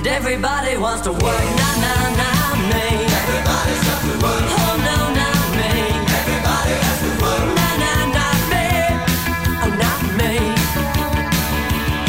[0.00, 1.20] And everybody wants to work.
[1.20, 2.88] Nah, nah, nah, me.
[3.20, 4.48] Everybody's got to work.
[4.48, 5.72] Oh, no, not me.
[6.16, 7.44] Everybody has to work.
[7.60, 8.64] Nah, nah, not me.
[9.60, 10.40] Oh, not me.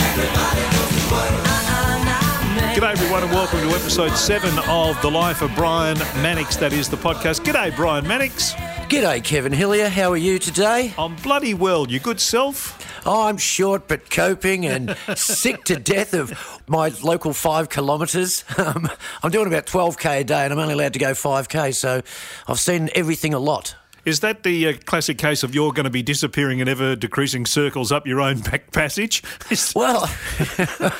[0.07, 1.35] Everybody goes to work.
[1.43, 2.63] Ah, ah, uh-uh, not me.
[2.79, 6.55] G'day, everyone, and welcome to episode seven of The Life of Brian Mannix.
[6.55, 7.41] That is the podcast.
[7.41, 8.53] G'day, Brian Mannix.
[8.87, 9.89] G'day, Kevin Hillier.
[9.89, 10.93] How are you today?
[10.97, 11.85] I'm bloody well.
[11.89, 12.77] You good self?
[13.05, 18.43] Oh, I'm short but coping and sick to death of my local five kilometres.
[18.61, 18.87] Um,
[19.23, 22.01] I'm doing about 12k a day and I'm only allowed to go 5k, so
[22.47, 23.75] I've seen everything a lot.
[24.03, 27.45] Is that the uh, classic case of you're going to be disappearing in ever decreasing
[27.45, 29.23] circles up your own back passage?
[29.75, 30.03] Well,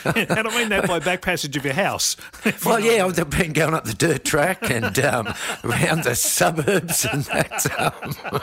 [0.05, 2.15] and I mean that by back passage of your house.
[2.65, 5.33] well, yeah, I've been going up the dirt track and um,
[5.63, 7.65] around the suburbs and that.
[7.77, 8.41] Um,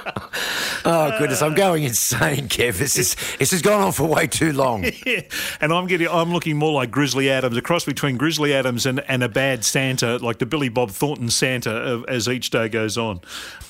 [0.85, 2.79] oh goodness, I'm going insane, Kev.
[2.79, 4.85] This is this has gone on for way too long.
[5.07, 5.23] Yeah.
[5.61, 9.01] And I'm getting, I'm looking more like Grizzly Adams, a cross between Grizzly Adams and,
[9.09, 12.99] and a bad Santa, like the Billy Bob Thornton Santa, uh, as each day goes
[12.99, 13.21] on.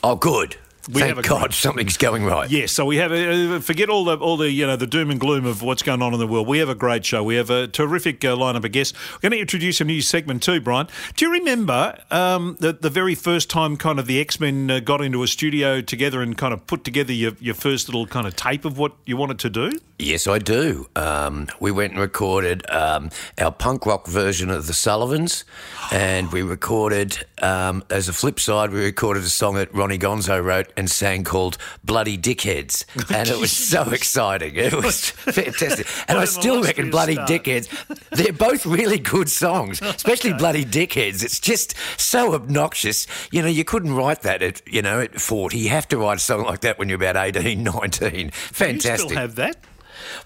[0.02, 0.56] Oh, good.
[0.88, 2.50] We have Thank a God something's going right.
[2.50, 5.20] Yes, so we have a, forget all the all the you know the doom and
[5.20, 6.46] gloom of what's going on in the world.
[6.46, 7.22] We have a great show.
[7.22, 8.96] We have a terrific uh, lineup of guests.
[9.14, 10.88] We're going to introduce a new segment too, Brian.
[11.14, 14.80] Do you remember um, the the very first time kind of the X Men uh,
[14.80, 18.26] got into a studio together and kind of put together your, your first little kind
[18.26, 19.72] of tape of what you wanted to do?
[19.98, 20.88] Yes, I do.
[20.94, 25.44] Um, we went and recorded um, our punk rock version of the Sullivans,
[25.90, 30.42] and we recorded, um, as a flip side, we recorded a song that Ronnie Gonzo
[30.42, 32.84] wrote and sang called Bloody Dickheads.
[33.18, 34.54] And it was so exciting.
[34.56, 35.86] It was fantastic.
[36.08, 37.28] And I still reckon Bloody start.
[37.28, 37.66] Dickheads,
[38.10, 41.22] they're both really good songs, especially Bloody Dickheads.
[41.24, 43.06] It's just so obnoxious.
[43.32, 45.58] You know, you couldn't write that at, you know, at 40.
[45.58, 48.10] You have to write a song like that when you're about 18, 19.
[48.10, 49.08] Do you Fantastic.
[49.10, 49.56] still have that?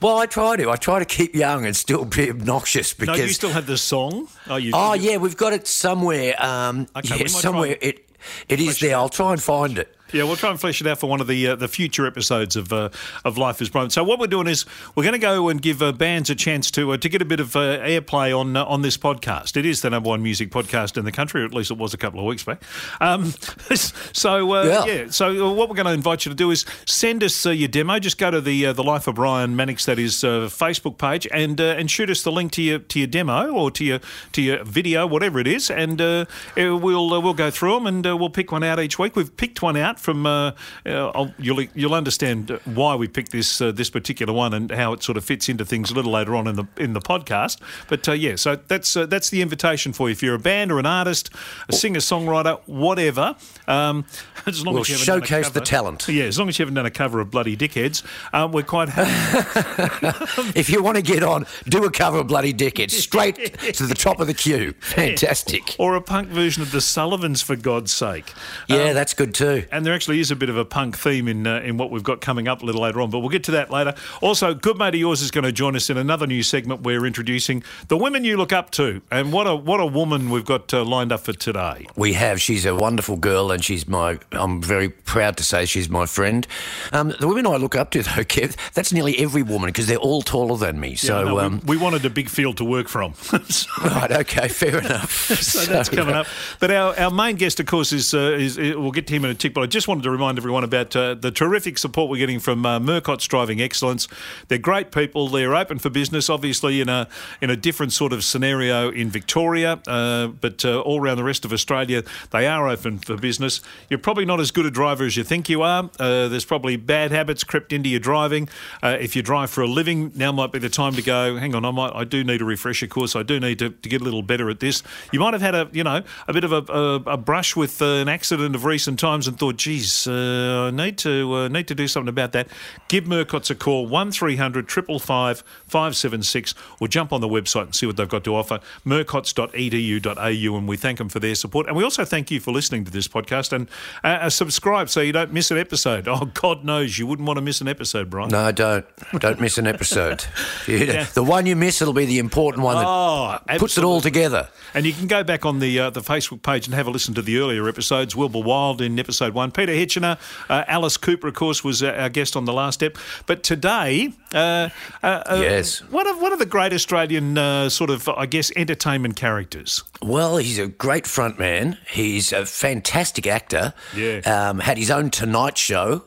[0.01, 0.71] Well, I try to.
[0.71, 3.17] I try to keep young and still be obnoxious No, because.
[3.21, 4.29] do you still have the song?
[4.49, 6.35] Oh, you, oh you- yeah, we've got it somewhere.
[6.39, 8.09] Um, Okay, yeah, somewhere try- it
[8.49, 8.97] it is there.
[8.97, 9.97] I'll try and find it.
[10.13, 12.57] Yeah, we'll try and flesh it out for one of the uh, the future episodes
[12.57, 12.91] of uh,
[13.25, 13.91] of Life is Brian.
[13.91, 14.65] So what we're doing is
[14.95, 17.25] we're going to go and give uh, bands a chance to uh, to get a
[17.25, 19.57] bit of uh, airplay on uh, on this podcast.
[19.57, 21.95] It is the number one music podcast in the country, or at least it was
[21.95, 22.63] a couple of weeks back.
[23.01, 23.27] Um,
[24.13, 24.85] so uh, Yeah.
[24.85, 27.69] yeah, so what we're going to invite you to do is send us uh, your
[27.69, 27.99] demo.
[27.99, 31.27] Just go to the uh, the Life of Brian Mannix that is uh, Facebook page
[31.33, 34.01] and uh, and shoot us the link to your to your demo or to your
[34.33, 38.17] to your video, whatever it is, and we'll uh, we'll go through them and uh,
[38.17, 39.17] we'll pick one out each week.
[39.17, 40.27] We've picked one out from.
[40.27, 40.53] Uh,
[40.85, 44.93] uh, I'll, you'll you'll understand why we picked this uh, this particular one and how
[44.93, 47.59] it sort of fits into things a little later on in the in the podcast.
[47.89, 50.13] But uh, yeah, so that's uh, that's the invitation for you.
[50.13, 51.31] If you're a band or an artist,
[51.69, 53.37] a singer songwriter, whatever,
[53.69, 54.05] um,
[54.47, 56.09] as long We'll as you showcase the talent.
[56.09, 58.03] Yeah, as long as you haven't done a cover of Bloody Dickheads,
[58.33, 60.53] um, we're quite happy.
[60.55, 63.37] If you want to get on, do a cover of Bloody Dickheads straight
[63.75, 64.75] to the top of the queue.
[64.81, 65.77] Fantastic.
[65.79, 68.33] or a punk version of the Sullivans, for God's sake.
[68.69, 69.65] Yeah, Um, that's good too.
[69.71, 72.03] And there actually is a bit of a punk theme in uh, in what we've
[72.03, 73.95] got coming up a little later on, but we'll get to that later.
[74.21, 76.83] Also, good mate of yours is going to join us in another new segment.
[76.83, 80.45] We're introducing the women you look up to, and what a what a woman we've
[80.45, 81.87] got uh, lined up for today.
[81.97, 82.41] We have.
[82.41, 84.19] She's a wonderful girl, and she's my.
[84.33, 86.47] I'm very proud to say she's my friend.
[86.93, 89.97] Um, the women I look up to, though, Kev, that's nearly every woman because they're
[89.97, 90.95] all taller than me.
[90.97, 93.15] So, Yeah, no, we- um, we, wanted a big field to work from.
[93.83, 95.13] Right, okay, fair enough.
[95.43, 96.27] so that's coming up.
[96.61, 99.25] But our, our main guest, of course, is, uh, is, is we'll get to him
[99.25, 99.55] in a tick.
[99.55, 102.67] But I just wanted to remind everyone about uh, the terrific support we're getting from
[102.67, 104.07] uh, Murcott's Driving Excellence.
[104.49, 105.29] They're great people.
[105.29, 107.09] They're open for business, obviously in a
[107.41, 111.47] in a different sort of scenario in Victoria, uh, but uh, all around the rest
[111.47, 113.63] of Australia, they are open for business.
[113.89, 115.89] You're probably not as good a driver as you think you are.
[115.99, 118.51] Uh, there's probably bad habits crept into your driving.
[118.83, 121.37] Uh, if you drive for a living, now might be the time to go.
[121.39, 123.17] Hang on, I might, I do need a refresher course.
[123.17, 124.83] I do need to, to get a little better at this.
[125.13, 127.81] You might have had a, you know, a bit of a, a, a brush with
[127.81, 131.75] an accident of recent times and thought, geez, uh, I need to uh, need to
[131.75, 132.49] do something about that.
[132.89, 137.97] Give Murcott's a call one 555 576 or jump on the website and see what
[137.97, 138.59] they've got to offer.
[138.87, 142.85] Murcotts.edu.au and we thank them for their support and we also thank you for listening
[142.85, 143.69] to this podcast and
[144.05, 146.09] uh, uh, subscribe so you don't miss an episode.
[146.09, 148.31] Oh, God knows you wouldn't want to miss an episode, Brian.
[148.31, 148.85] No, don't.
[149.19, 150.25] Don't miss an episode.
[150.67, 154.01] You- The one you miss, it'll be the important one that Oh, puts it all
[154.01, 154.49] together.
[154.75, 157.15] And you can go back on the uh, the Facebook page and have a listen
[157.15, 158.15] to the earlier episodes.
[158.17, 160.19] Wilbur Wilde in episode one, Peter Hitchener,
[160.49, 162.97] uh, Alice Cooper, of course, was uh, our guest on the last step.
[163.27, 164.69] But today, uh,
[165.03, 165.81] uh, Yes.
[165.91, 169.83] one of one of the great Australian uh, sort of, I guess, entertainment characters.
[170.03, 171.79] Well, he's a great front man.
[171.89, 173.75] He's a fantastic actor.
[173.97, 174.19] Yeah.
[174.21, 176.05] Um, had his own Tonight Show,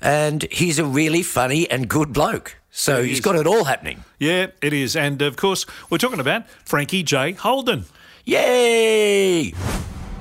[0.00, 2.56] and he's a really funny and good bloke.
[2.70, 4.04] So he's got it all happening.
[4.18, 4.94] Yeah, it is.
[4.96, 7.32] And of course, we're talking about Frankie J.
[7.32, 7.86] Holden.
[8.26, 9.52] Yay!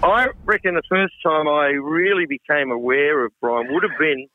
[0.05, 4.27] I reckon the first time I really became aware of Brian would have been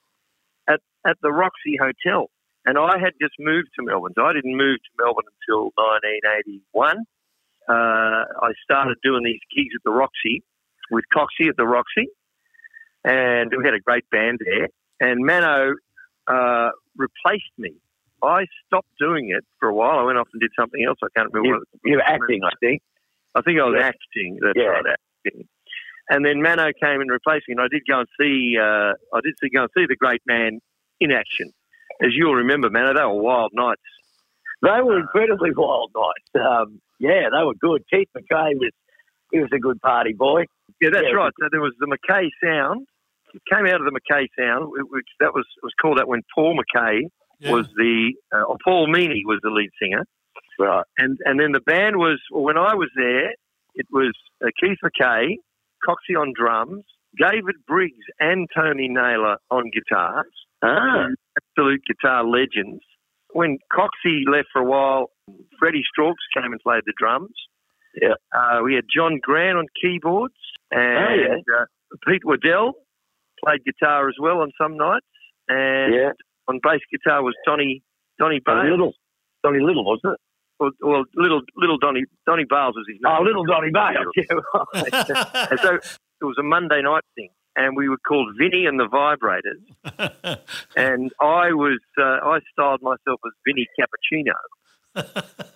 [0.68, 2.28] at, at the Roxy Hotel.
[2.66, 4.12] And I had just moved to Melbourne.
[4.16, 6.98] So I didn't move to Melbourne until 1981.
[7.68, 10.42] Uh, I started doing these gigs at the Roxy
[10.90, 12.08] with Coxie at the Roxy.
[13.04, 14.68] And we had a great band there.
[15.00, 15.74] And Mano
[16.26, 17.74] uh, replaced me.
[18.22, 19.98] I stopped doing it for a while.
[19.98, 20.98] I went off and did something else.
[21.02, 22.82] I can't remember You, what it you were acting, I think.
[23.34, 23.86] I think I was Yeah.
[23.86, 24.38] acting.
[24.42, 24.64] That's Yeah.
[24.66, 24.84] right,
[25.24, 25.48] acting.
[26.10, 28.56] And then Mano came and replaced me, and I did go and see.
[28.60, 30.58] Uh, I did see, go and see the great man
[31.00, 31.52] in action.
[32.02, 33.80] As you'll remember, Mano, they were wild nights.
[34.62, 36.44] They were incredibly wild nights.
[36.44, 37.82] Um, yeah, they were good.
[37.92, 38.72] Keith McKay was
[39.32, 40.44] he was a good party boy.
[40.80, 41.14] Yeah, that's Yeah.
[41.14, 41.32] right.
[41.40, 42.86] So there was the McKay Sound.
[43.32, 46.58] It came out of the McKay Sound, which that was was called that when Paul
[46.58, 47.02] McKay
[47.38, 47.52] Yeah.
[47.52, 50.04] was the uh, or Paul Meany was the lead singer.
[50.58, 50.84] Right.
[50.98, 53.30] And and then the band was well, when I was there,
[53.76, 54.12] it was
[54.44, 55.36] uh, Keith McKay,
[55.86, 56.84] Coxie on drums,
[57.18, 60.26] David Briggs and Tony Naylor on guitars.
[60.62, 61.06] Ah.
[61.40, 62.82] Absolute guitar legends.
[63.32, 65.10] When Coxie left for a while,
[65.58, 67.32] Freddie Strauks came and played the drums.
[68.00, 68.14] Yeah.
[68.36, 70.34] Uh, we had John Grant on keyboards
[70.70, 71.64] and uh,
[72.06, 72.74] Pete Waddell
[73.44, 75.06] played guitar as well on some nights.
[75.48, 76.10] And Yeah.
[76.48, 77.82] on bass guitar was Donny
[78.18, 78.92] Donny Donny Little.
[79.42, 80.20] Donny Little, wasn't it?
[80.60, 83.16] Well, well, little little Donny Donny Bales was his name.
[83.18, 84.12] Oh, Little Donny Bales.
[84.14, 85.24] Yeah.
[85.50, 85.74] And so
[86.20, 90.38] it was a Monday night thing, and we were called Vinny and the Vibrators.
[90.76, 94.36] and I was uh, I styled myself as Vinny Cappuccino,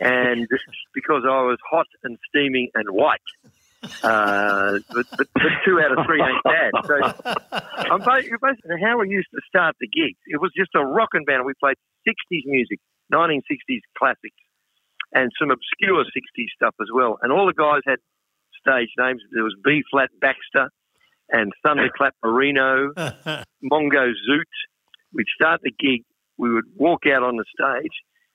[0.01, 0.49] and
[0.95, 3.21] because I was hot and steaming and white.
[4.03, 6.73] Uh, but, but, but two out of three ain't bad.
[6.87, 6.95] So
[7.93, 10.17] I'm ba- basically how we used to start the gigs.
[10.27, 11.45] It was just a rock and band.
[11.45, 11.77] We played
[12.09, 12.79] 60s music,
[13.13, 14.41] 1960s classics,
[15.15, 17.19] and some obscure 60s stuff as well.
[17.23, 17.99] And all the guys had
[18.61, 19.23] stage names.
[19.33, 20.71] There was B Flat Baxter
[21.31, 24.53] and Thunderclap Marino, Mongo Zoot.
[25.13, 26.05] We'd start the gig.
[26.37, 27.93] We would walk out on the stage,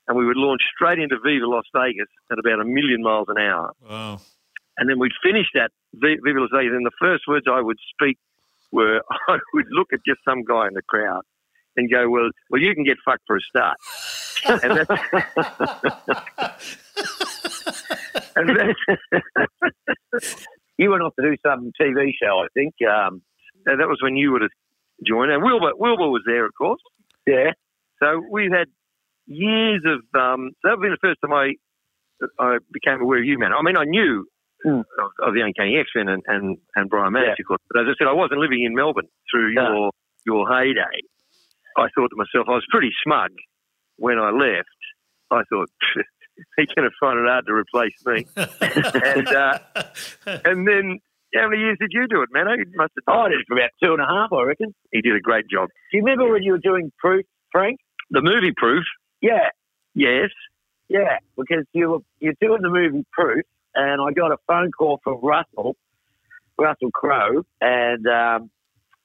[0.08, 3.38] and we would launch straight into Viva Las Vegas at about a million miles an
[3.38, 3.72] hour.
[3.88, 4.18] wow.
[4.78, 6.72] And then we'd finish that Viva Las Vegas.
[6.74, 8.16] And the first words I would speak
[8.72, 11.22] were, I would look at just some guy in the crowd
[11.76, 13.76] and go, "Well, well, you can get fucked for a start."
[14.62, 14.90] and that's,
[18.36, 20.46] and that's,
[20.78, 22.74] you went off to do some TV show, I think.
[22.88, 23.22] Um,
[23.66, 24.50] that was when you would have
[25.06, 25.30] joined.
[25.30, 26.80] And Wilbur, Wilbur was there, of course.
[27.26, 27.50] yeah.
[28.02, 28.68] So we've had
[29.26, 30.00] years of.
[30.18, 31.52] Um, so that would be the first time I
[32.38, 33.52] I became aware of you, man.
[33.52, 34.26] I mean, I knew
[34.62, 34.80] Hmm.
[35.00, 37.42] of, of the Uncanny X Men and, and and Brian Mannix, Yeah.
[37.44, 37.60] of course.
[37.70, 39.62] But as I said, I wasn't living in Melbourne through No.
[39.72, 39.90] your
[40.26, 41.00] your heyday.
[41.76, 43.30] I thought to myself, I was pretty smug
[43.96, 44.68] when I left.
[45.30, 45.68] I thought
[46.56, 48.26] he's going to find it hard to replace me.
[49.16, 49.58] and uh,
[50.44, 50.98] and then.
[51.32, 52.46] How many years did you do it, man?
[52.58, 54.74] You must have Oh, I did it for about two and a half, I reckon.
[54.90, 55.68] He did a great job.
[55.92, 57.78] Do you remember when you were doing Proof, Frank?
[58.10, 58.82] The movie proof,
[59.20, 59.50] Yeah.
[59.94, 60.30] yes.
[60.88, 63.44] Yeah, because you were you're doing the movie Proof,
[63.76, 65.76] and I got a phone call from Russell,
[66.58, 68.50] Russell Crowe, and um,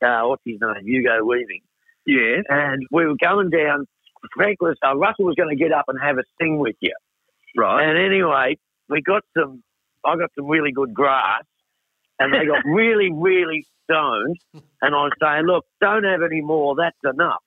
[0.04, 1.62] uh, what's his name, Hugo Weaving,
[2.06, 2.44] Yes.
[2.50, 3.86] and we were going down.
[4.36, 6.94] Frank was uh, Russell was going to get up and have a sing with you,
[7.58, 7.88] Right.
[7.88, 8.58] and anyway,
[8.90, 9.64] we got some.
[10.04, 11.44] I got some really good grass,
[12.20, 14.38] and they got really, really stoned.
[14.82, 16.76] And I was saying, look, don't have any more.
[16.76, 17.42] That's enough.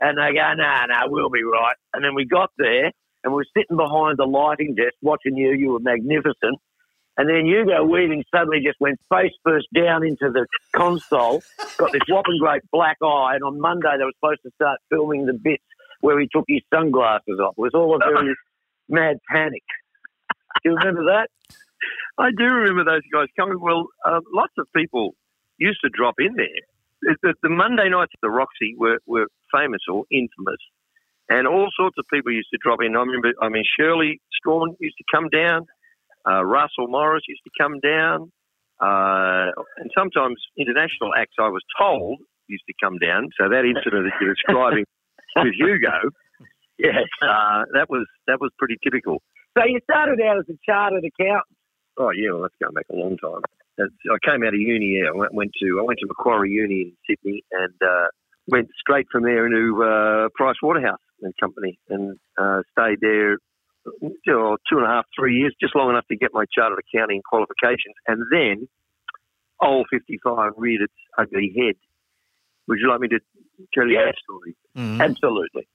[0.00, 1.76] And they go, no, no, we'll be right.
[1.94, 2.92] And then we got there,
[3.24, 5.52] and we were sitting behind the lighting desk watching you.
[5.52, 6.58] You were magnificent.
[7.20, 11.42] And then Hugo Weaving suddenly just went face first down into the console,
[11.76, 13.34] got this whopping great black eye.
[13.34, 15.62] And on Monday, they were supposed to start filming the bits
[16.00, 17.52] where he took his sunglasses off.
[17.58, 18.34] It was all a very
[18.88, 19.62] mad panic.
[20.64, 21.28] Do you remember that?
[22.16, 23.60] I do remember those guys coming.
[23.60, 25.14] Well, uh, lots of people
[25.58, 27.16] used to drop in there.
[27.22, 30.60] The, the, Monday nights at the Roxy were, were famous or infamous,
[31.28, 32.96] and all sorts of people used to drop in.
[32.96, 35.66] I remember, I mean, Shirley Strachan used to come down,
[36.28, 38.32] uh, Russell Morris used to come down,
[38.80, 43.30] uh, and sometimes international acts, I was told, used to come down.
[43.40, 44.84] So that incident that you're describing
[45.36, 46.10] with Hugo,
[46.78, 47.04] Yes.
[47.22, 49.22] uh, that was that was pretty typical.
[49.56, 51.56] So you started out as a chartered accountant.
[51.98, 53.42] Oh yeah, well, that's going back a long time.
[53.76, 55.00] That's, I came out of uni.
[55.00, 58.06] Yeah, I went, went to I went to Macquarie Uni in Sydney and uh,
[58.48, 63.36] went straight from there into uh, Price Waterhouse and Company and uh, stayed there
[64.00, 66.78] you know, two and a half, three years, just long enough to get my chartered
[66.78, 68.68] accounting qualifications, and then
[69.60, 71.76] old fifty five reared its ugly head.
[72.68, 73.20] Would you like me to
[73.74, 74.14] tell you Yes.
[74.14, 74.56] that story?
[74.76, 75.00] Mhm.
[75.02, 75.66] Absolutely.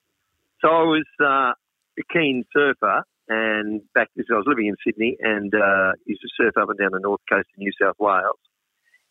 [0.61, 1.53] So I was uh,
[1.99, 6.29] a keen surfer, and back this I was living in Sydney, and uh, used to
[6.37, 8.39] surf up and down the north coast of New South Wales.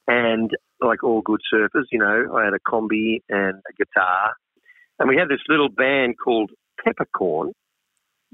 [0.07, 4.35] And like all good surfers, you know, I had a combi and a guitar,
[4.99, 6.51] and we had this little band called
[6.83, 7.53] Peppercorn,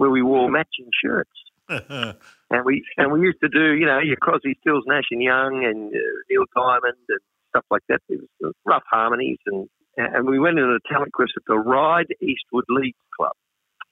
[0.00, 1.30] where we wore matching shirts.
[2.52, 5.64] And we and we used to do, you know, your Crosby, Stills, Nash and Young,
[5.64, 8.00] and uh, Neil Diamond, and stuff like that.
[8.08, 12.12] It was rough harmonies, and and we went into the talent quest at the Ryde
[12.20, 13.36] Eastwood League Club,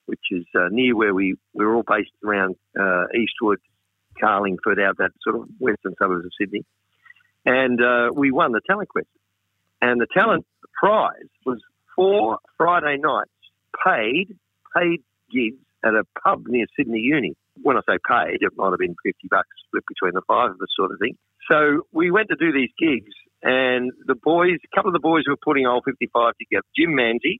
[0.07, 3.59] which is uh, near where we we were all based around uh, Eastwood,
[4.19, 6.65] Carlingford, out that sort of western suburbs of Sydney,
[7.45, 9.07] and uh, we won the talent quest,
[9.81, 10.45] and the talent
[10.77, 11.61] prize was
[11.95, 13.31] four Friday nights
[13.85, 14.35] paid
[14.75, 15.01] paid
[15.31, 18.95] gigs at a pub near Sydney Uni when I say paid, it might have been
[19.03, 21.17] 50 bucks split between the five of us sort of thing.
[21.49, 25.23] So we went to do these gigs and the boys, a couple of the boys
[25.27, 26.65] were putting old 55 together.
[26.77, 27.39] Jim Manzi,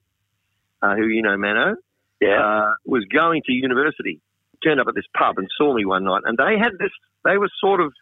[0.81, 1.75] uh, who you know, Mano,
[2.23, 4.19] uh, was going to university.
[4.63, 6.91] Turned up at this pub and saw me one night and they had this,
[7.23, 7.93] they were sort of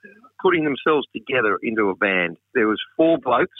[0.41, 2.37] putting themselves together into a band.
[2.53, 3.57] There was four blokes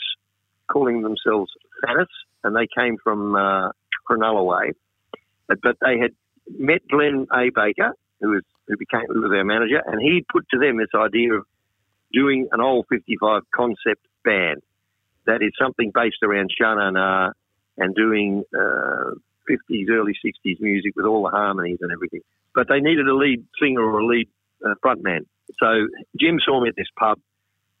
[0.70, 1.52] calling themselves
[1.84, 2.06] Thanos
[2.42, 3.70] and they came from uh,
[4.08, 4.72] Cronulla way.
[5.48, 6.12] But they had
[6.56, 7.50] met Glenn A.
[7.54, 10.94] Baker, who was who became who was our manager, and he put to them this
[10.94, 11.44] idea of
[12.12, 14.62] doing an old 55 concept band
[15.28, 17.32] that is something based around Shana Na
[17.76, 19.12] and doing uh,
[19.48, 22.20] 50s, early 60s music with all the harmonies and everything.
[22.54, 24.28] But they needed a lead singer or a lead
[24.64, 25.26] uh, frontman.
[25.62, 25.86] So
[26.18, 27.18] Jim saw me at this pub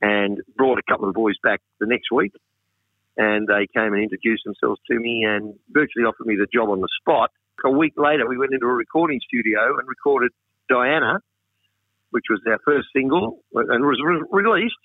[0.00, 2.32] and brought a couple of boys back the next week.
[3.16, 6.80] And they came and introduced themselves to me and virtually offered me the job on
[6.80, 7.30] the spot.
[7.64, 10.30] A week later, we went into a recording studio and recorded
[10.68, 11.18] Diana,
[12.10, 14.76] which was our first single, and was re- released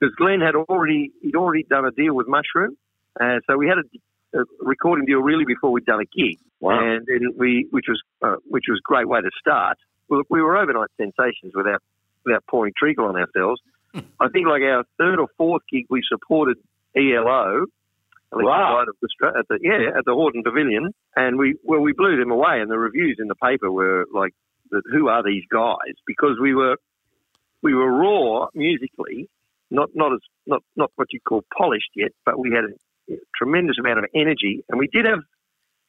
[0.00, 2.76] because Glenn had already he'd already done a deal with Mushroom,
[3.20, 6.78] uh, so we had a, a recording deal really before we'd done a gig, Wow.
[6.80, 9.78] and then we which was uh, which was a great way to start.
[10.08, 11.82] Well, we were overnight sensations without
[12.24, 13.60] without pouring treacle on ourselves.
[14.20, 16.58] I think like our third or fourth gig, we supported
[16.96, 17.66] ELO.
[18.32, 18.78] Wow.
[18.78, 22.30] Light Orchestra At the, yeah, at the Hordern Pavilion, and we well we blew them
[22.30, 24.32] away, and the reviews in the paper were like,
[24.92, 26.76] "Who are these guys?" Because we were
[27.62, 29.28] we were raw musically,
[29.70, 33.76] not not as not not what you call polished yet, but we had a tremendous
[33.78, 35.20] amount of energy, and we did have,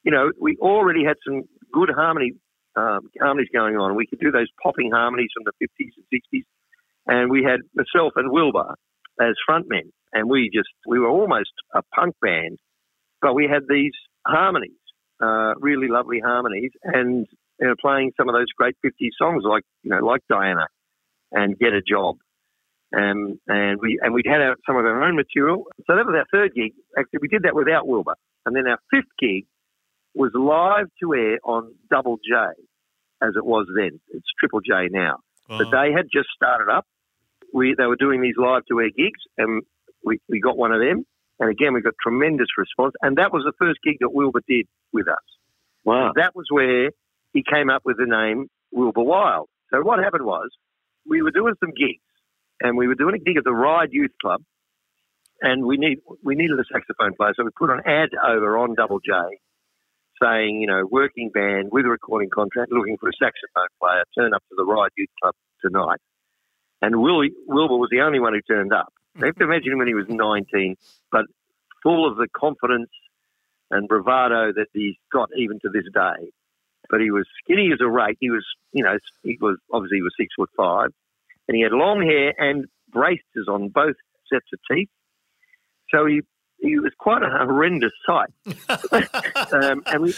[0.04, 1.44] you know, we already had some
[1.74, 2.34] good harmony
[2.76, 3.96] um, harmonies going on.
[3.96, 6.46] We could do those popping harmonies from the fifties and sixties,
[7.06, 8.76] and we had myself and Wilbur
[9.20, 12.58] as frontmen, and we just we were almost a punk band,
[13.22, 13.94] but we had these
[14.26, 14.72] harmonies,
[15.22, 17.28] uh, really lovely harmonies, and
[17.60, 20.68] you know, playing some of those great fifties songs like you know like Diana
[21.32, 22.18] and Get a Job.
[22.96, 25.66] Um, and we and we'd had our, some of our own material.
[25.86, 26.74] So that was our third gig.
[26.98, 28.16] Actually, we did that without Wilbur.
[28.46, 29.46] And then our fifth gig
[30.16, 32.34] was live to air on Double J,
[33.22, 34.00] as it was then.
[34.12, 35.18] It's Triple J now.
[35.48, 35.72] But Oh.
[35.72, 36.86] they had just started up.
[37.54, 39.62] We they were doing these live to air gigs, and
[40.04, 41.06] we, we got one of them.
[41.40, 42.94] And again, we got tremendous response.
[43.02, 45.24] And that was the first gig that Wilbur did with us.
[45.86, 46.12] Wow.
[46.16, 46.92] That was where
[47.34, 49.48] he came up with the name Wilbur Wilde.
[49.72, 50.50] So what happened was
[51.08, 52.04] we were doing some gigs,
[52.62, 54.42] and we were doing a gig at the Ryde Youth Club,
[55.42, 58.76] and we need we needed a saxophone player, so we put an ad over on
[58.76, 59.14] Double J
[60.22, 64.04] saying, you know, working band with a recording contract, looking for a saxophone player.
[64.18, 66.00] Turn up to the Ryde Youth Club tonight.
[66.82, 68.92] And Willie, Wilbur was the only one who turned up.
[69.20, 70.76] You have to imagine him when he was 19,
[71.12, 71.26] but
[71.84, 72.90] full of the confidence
[73.70, 76.32] and bravado that he's got even to this day.
[76.90, 78.18] But he was skinny as a rake.
[78.20, 80.90] He was, you know, he was obviously he was six foot five,
[81.48, 83.96] and he had long hair and braces on both
[84.32, 84.90] sets of teeth.
[85.92, 86.22] So he
[86.62, 88.34] he was quite a horrendous sight.
[89.54, 90.14] um, and we,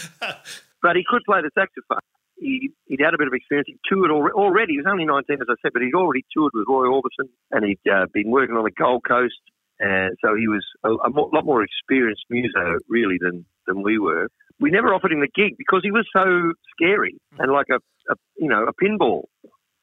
[0.82, 1.98] but he could play the saxophone.
[2.36, 3.68] He, he'd had a bit of experience.
[3.68, 4.34] He toured already.
[4.34, 4.72] already.
[4.74, 7.64] He was only 19, as I said, but he'd already toured with Roy Orbison, and
[7.64, 9.38] he'd uh, been working on the Gold Coast.
[9.78, 13.98] And so he was a, a mo- lot more experienced muso, really, than, than we
[13.98, 14.28] were.
[14.60, 17.76] We never offered him the gig because he was so scary and like a,
[18.12, 19.24] a you know, a pinball.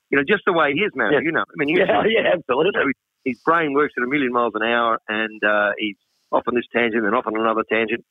[0.09, 1.11] You know, just the way he is, man.
[1.13, 1.19] Yeah.
[1.21, 2.71] You know, I mean, he Yeah, yeah, absolutely.
[2.73, 2.91] so
[3.25, 5.97] his brain works at a million miles an hour, and uh, he's
[6.31, 8.05] off on this tangent and off on another tangent.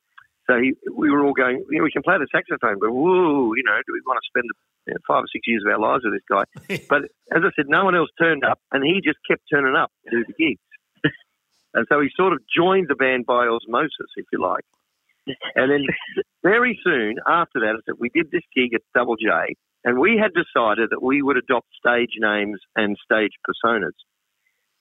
[0.49, 3.53] So he, we were all going, you know, we can play the saxophone, but whoa,
[3.53, 4.49] you know, do we want to spend
[4.87, 6.43] you know, five or six years of our lives with this guy?
[6.89, 9.91] but as I said, no one else turned up, and he just kept turning up
[10.05, 10.65] to do the gigs.
[11.75, 14.65] and so he sort of joined the band by osmosis, if you like.
[15.53, 15.85] And then
[16.41, 19.53] very soon after that, I said, we did this gig at Double J,
[19.85, 23.93] and we had decided that we would adopt stage names and stage personas.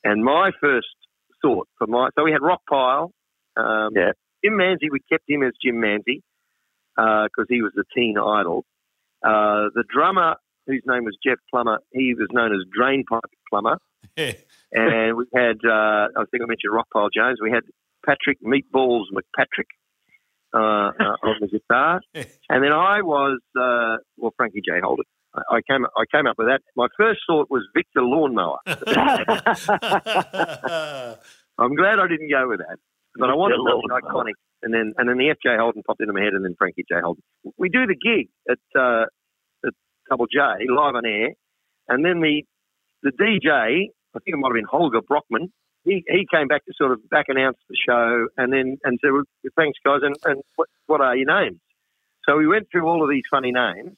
[0.03, 0.89] And my first
[1.43, 3.13] thought for my, so we had Rock Pile,
[3.59, 4.13] um, Yeah.
[4.45, 6.23] Jim Manzi, we kept him as Jim Manzi.
[6.97, 8.65] because he was the teen idol.
[9.25, 13.79] Uh, the drummer, whose name was Jeff Plummer, he was known as Drainpipe Plummer.
[14.17, 14.33] Yeah.
[14.71, 17.39] And we had, uh, I think I mentioned Rockpile Jones.
[17.43, 17.63] We had
[18.05, 19.71] Patrick Meatballs McPatrick
[20.53, 24.81] uh, uh, on the guitar, and then I was, uh, well, Frankie J.
[24.83, 25.07] Holden.
[25.35, 26.61] I I came, I came up with that.
[26.77, 28.59] My first thought was Victor Lawnmower.
[31.59, 32.79] I'm glad I didn't go with that,
[33.19, 34.35] but I wanted something iconic.
[34.63, 36.97] And then, and then the FJ Holden popped into my head, and then Frankie J.
[37.01, 37.23] Holden.
[37.57, 39.05] We do the gig at, uh,
[39.65, 39.73] at
[40.11, 41.31] Double J live on air,
[41.89, 42.43] and then the
[43.03, 45.51] the DJ, I think it might have been Holger Brockmann.
[45.85, 49.13] He, he came back to sort of back announce the show, and then and said,
[49.13, 49.23] well,
[49.57, 51.61] "Thanks, guys." And, and what, what are your names?
[52.29, 53.97] So we went through all of these funny names,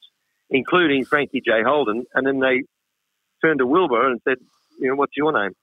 [0.49, 1.63] including Frankie J.
[1.65, 2.63] Holden, and then they
[3.41, 4.37] turned to Wilbur and said,
[4.79, 5.53] "You know, what's your name?"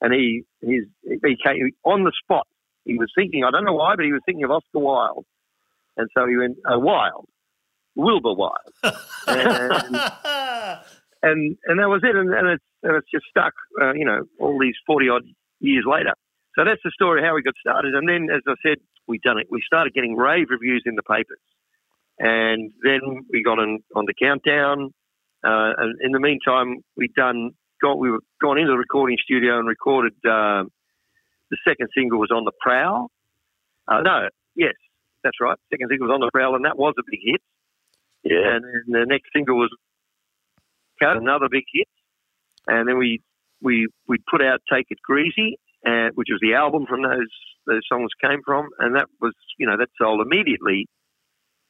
[0.00, 2.46] And he he's, he came on the spot.
[2.88, 5.26] He was thinking, I don't know why, but he was thinking of Oscar Wilde,
[5.98, 7.28] and so he went uh, Wilde,
[7.94, 8.74] Wilbur Wilde,
[9.26, 10.00] and,
[11.22, 12.16] and and that was it.
[12.16, 15.24] And, and it's and it's just stuck, uh, you know, all these forty odd
[15.60, 16.14] years later.
[16.56, 17.94] So that's the story of how we got started.
[17.94, 19.48] And then, as I said, we done it.
[19.50, 21.44] We started getting rave reviews in the papers,
[22.18, 24.94] and then we got on on the countdown.
[25.44, 27.50] Uh, and in the meantime, we'd done
[27.82, 30.14] got we were gone into the recording studio and recorded.
[30.24, 30.70] Um,
[31.50, 33.10] the second single was on the prowl.
[33.86, 34.74] Uh, no, yes,
[35.24, 35.56] that's right.
[35.72, 37.40] Second single was on the prowl, and that was a big hit.
[38.24, 38.54] Yeah.
[38.56, 39.70] And then the next single was
[41.00, 41.86] Cut, another big hit.
[42.66, 43.20] And then we
[43.62, 47.30] we we put out Take It Greasy, uh, which was the album from those
[47.66, 50.86] those songs came from, and that was you know that sold immediately.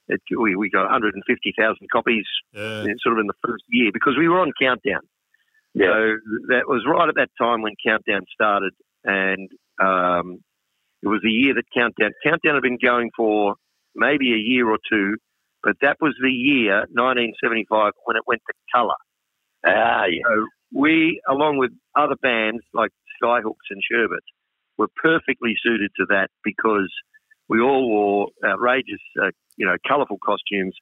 [0.09, 2.85] It, we we got 150,000 copies Yeah.
[2.85, 5.03] in- sort of in the first year because we were on Countdown.
[5.75, 5.87] Yeah.
[5.93, 6.17] So
[6.49, 8.73] that was right at that time when Countdown started,
[9.05, 10.41] and um,
[11.03, 13.55] it was the year that Countdown Countdown had been going for
[13.95, 15.17] maybe a year or two,
[15.63, 18.95] but that was the year 1975 when it went to colour.
[19.67, 20.23] Ah, yeah.
[20.27, 22.91] So we, along with other bands like
[23.23, 24.25] Skyhooks and Sherbet,
[24.77, 26.91] were perfectly suited to that because
[27.49, 30.75] we all wore outrageous, uh, you know, colourful costumes,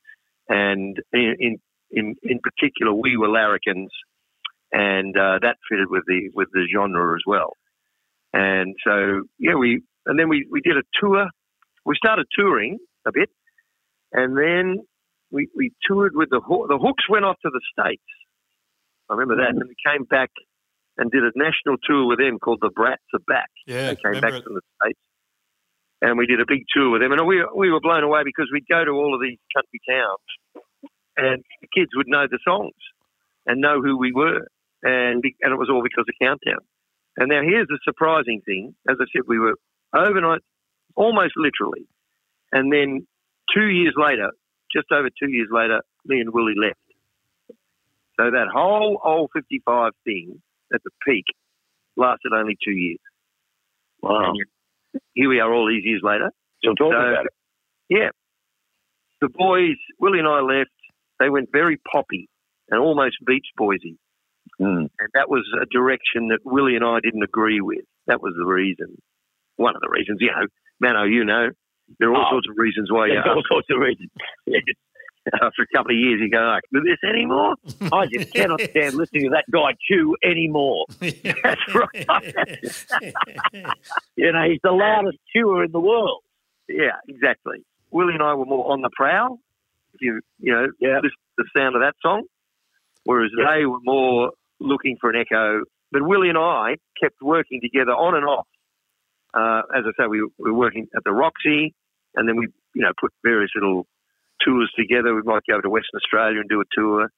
[0.49, 1.57] and in, in
[1.91, 3.91] in in particular, we were larrikins,
[4.73, 7.53] and uh, that fitted with the with the genre as well.
[8.37, 11.27] And so, yeah, we and then we we did a tour.
[11.87, 13.31] We started touring a bit,
[14.13, 14.85] and then
[15.31, 17.09] we we toured with the Hoo- the Hooks.
[17.09, 18.05] Went off to the states.
[19.09, 19.61] I remember that, mm.
[19.61, 20.31] and we came back
[20.99, 23.51] and did a national tour with them called the Brats Are Back.
[23.67, 24.45] Yeah, They came back it.
[24.45, 25.01] from the States.
[26.03, 27.13] And we did a big tour with them.
[27.13, 30.65] And we, we were blown away because we'd go to all of these country towns
[31.17, 32.77] and the kids would know the songs
[33.47, 34.47] and know who we were.
[34.83, 36.61] And, and it was all because of Countdown.
[37.17, 38.75] And now here's the surprising thing.
[38.89, 39.55] As I said, we were
[39.95, 40.41] overnight,
[40.95, 41.87] almost literally.
[42.53, 43.07] And then
[43.55, 44.31] two years later,
[44.75, 46.79] just over two years later, me and Willie left.
[48.19, 50.41] So that whole old 55 thing
[50.73, 51.25] at the peak
[51.97, 52.99] lasted only two years.
[54.03, 54.33] Wow.
[54.33, 56.31] And here we are all these years later.
[56.59, 57.33] Still talking So- about it.
[57.89, 58.11] Yeah.
[59.21, 60.71] The boys, Willie and I left,
[61.21, 62.29] they went very poppy
[62.69, 63.97] and almost Beach Boysy.
[64.61, 64.89] Mm.
[64.99, 67.85] And that was a direction that Willie and I didn't agree with.
[68.07, 69.01] That was the reason.
[69.57, 70.47] One of the reasons, you know,
[70.81, 71.49] Mano, you know,
[71.99, 72.35] there are all Oh.
[72.35, 74.11] sorts of reasons why you all sorts of reasons.
[75.43, 77.55] After a couple of years you go, I can do this anymore.
[77.93, 80.85] I just cannot stand listening to that guy chew anymore.
[81.01, 82.07] That's right.
[84.17, 86.23] You know, he's the loudest chewer in the world.
[86.69, 87.65] Yeah, exactly.
[87.91, 89.39] Willie and I were more on the prowl.
[89.95, 90.97] If you you know Yeah.
[90.97, 92.25] listen to the sound of that song,
[93.07, 93.47] whereas Yeah.
[93.55, 95.63] they were more looking for an echo.
[95.93, 98.47] But Willie and I kept working together on and off.
[99.33, 101.75] Uh, as I say, we, we were working at the Roxy,
[102.15, 103.87] and then we you know put various little
[104.45, 105.15] tours together.
[105.15, 107.11] We might go over to Western Australia and do a tour.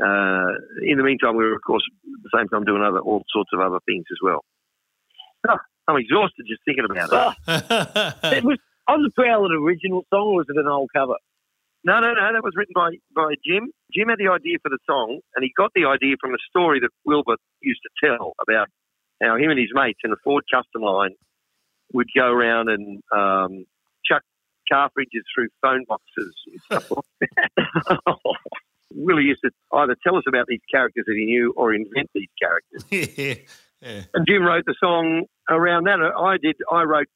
[0.00, 0.50] Uh,
[0.86, 3.50] in the meantime, we were of course at the same time doing other all sorts
[3.52, 4.44] of other things as well.
[5.48, 7.36] Oh, I'm exhausted just thinking about it.
[7.48, 11.14] Oh, it was on the Prowl an original song or was it an old cover?
[11.84, 12.32] No, no, no.
[12.32, 13.70] That was written by, by Jim.
[13.92, 16.80] Jim had the idea for the song, and he got the idea from a story
[16.80, 18.68] that Wilbur used to tell about
[19.22, 21.14] how him and his mates in the Ford Custom line
[21.92, 23.64] would go around and um,
[24.04, 24.22] chuck
[24.70, 28.16] cartridges through phone boxes and stuff like that.
[28.94, 32.28] Willie used to either tell us about these characters that he knew or invent these
[32.40, 32.84] characters.
[33.18, 33.34] yeah.
[33.82, 34.02] Yeah.
[34.12, 36.00] And Jim wrote the song around that.
[36.00, 36.56] I did.
[36.70, 37.06] I wrote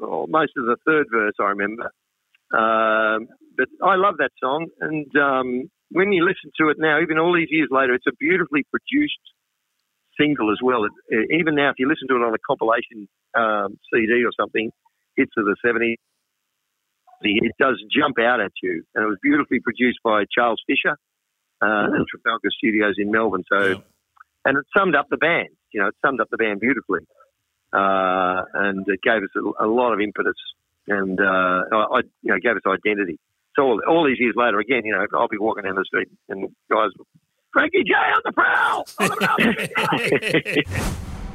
[0.00, 1.34] oh, most of the third verse.
[1.40, 1.90] I remember.
[2.56, 7.18] Um, but I love that song, and um, when you listen to it now, even
[7.18, 9.22] all these years later, it's a beautifully produced
[10.18, 10.84] single as well.
[10.84, 14.70] It, even now, if you listen to it on a compilation um, CD or something,
[15.16, 15.96] hits of the '70s,
[17.22, 18.82] it does jump out at you.
[18.94, 20.96] And it was beautifully produced by Charles Fisher
[21.62, 23.44] uh, at Trafalgar Studios in Melbourne.
[23.50, 23.74] So, Yeah.
[24.44, 25.48] and it summed up the band.
[25.72, 27.00] You know, it summed up the band beautifully,
[27.72, 30.36] uh, and it gave us a, a lot of impetus,
[30.88, 33.18] and uh, I, I, you know, gave us identity.
[33.56, 36.08] So all, all these years later, again, you know, I'll be walking down the street
[36.28, 36.90] and guys,
[37.52, 38.84] Frankie J on the prowl.
[39.00, 40.90] On the prowl.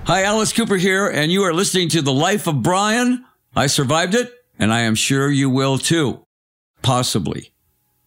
[0.05, 3.25] Hi, Alice Cooper here, and you are listening to The Life of Brian.
[3.55, 6.25] I survived it, and I am sure you will too.
[6.84, 7.51] Possibly.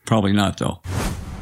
[0.06, 0.80] Probably not, though.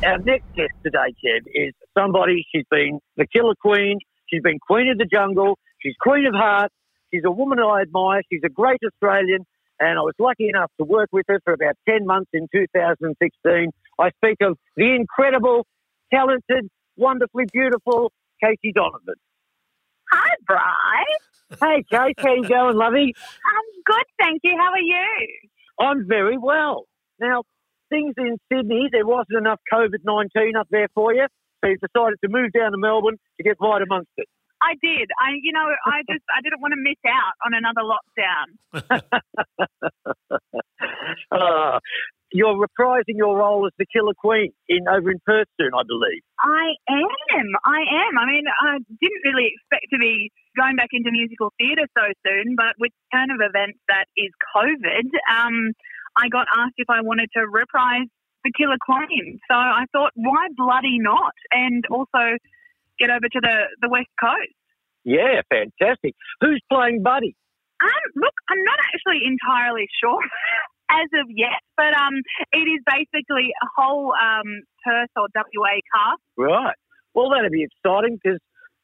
[0.04, 4.88] Our next guest today, Kev, is somebody, she's been the killer queen, she's been queen
[4.88, 6.74] of the jungle, she's queen of hearts,
[7.12, 9.44] she's a woman I admire, she's a great Australian,
[9.80, 13.70] and I was lucky enough to work with her for about 10 months in 2016.
[13.98, 15.66] I speak of the incredible,
[16.12, 19.14] talented, wonderfully beautiful Casey Donovan.
[20.11, 21.58] Hi, Bri.
[21.61, 23.14] Hey, Kate, how you going, lovey?
[23.16, 24.56] I'm good, thank you.
[24.58, 25.28] How are you?
[25.80, 26.85] I'm very well.
[27.20, 27.42] Now,
[27.90, 31.26] things in Sydney, there wasn't enough COVID 19 up there for you,
[31.62, 34.26] so you decided to move down to Melbourne to get right amongst it.
[34.62, 35.11] I did.
[35.20, 38.46] I, you know, I just, I didn't want to miss out on another lockdown.
[41.31, 41.81] Uh,
[42.33, 46.22] you're reprising your role as the Killer Queen in over in Perth soon, I believe.
[46.40, 47.48] I am.
[47.64, 48.18] I am.
[48.18, 52.57] I mean, I didn't really expect to be going back into musical theatre so soon,
[52.57, 55.72] but with the turn of events that is COVID, um,
[56.16, 58.09] I got asked if I wanted to reprise
[58.44, 59.38] the Killer Queen.
[59.48, 61.35] So I thought, why bloody not?
[61.53, 62.37] And also
[63.02, 64.54] get over to the, the West Coast.
[65.02, 66.14] Yeah, fantastic.
[66.40, 67.34] Who's playing Buddy?
[67.82, 70.22] Um, look, I'm not actually entirely sure
[70.90, 72.22] as of yet, but um,
[72.54, 76.22] it is basically a whole um, Perth or WA cast.
[76.38, 76.78] Right.
[77.14, 78.38] Well, that'd be exciting because,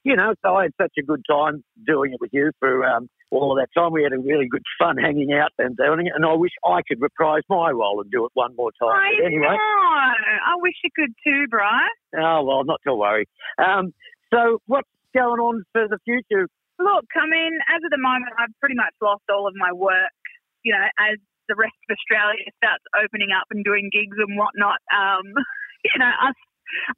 [0.04, 3.08] you know, so I had such a good time doing it with you for um,
[3.30, 3.92] all of that time.
[3.92, 6.80] We had a really good fun hanging out and doing it, and I wish I
[6.86, 8.94] could reprise my role and do it one more time.
[8.94, 9.46] I But anyway.
[9.46, 9.58] know.
[9.58, 11.88] I wish you could too, Brian.
[12.16, 13.26] Oh, well, not to worry.
[13.58, 13.92] Um,
[14.32, 16.48] so, what's going on for the future?
[16.78, 20.14] Look, I mean, as of the moment, I've pretty much lost all of my work.
[20.62, 24.78] You know, as the rest of Australia starts opening up and doing gigs and whatnot,
[24.94, 25.26] um,
[25.84, 26.38] you know, us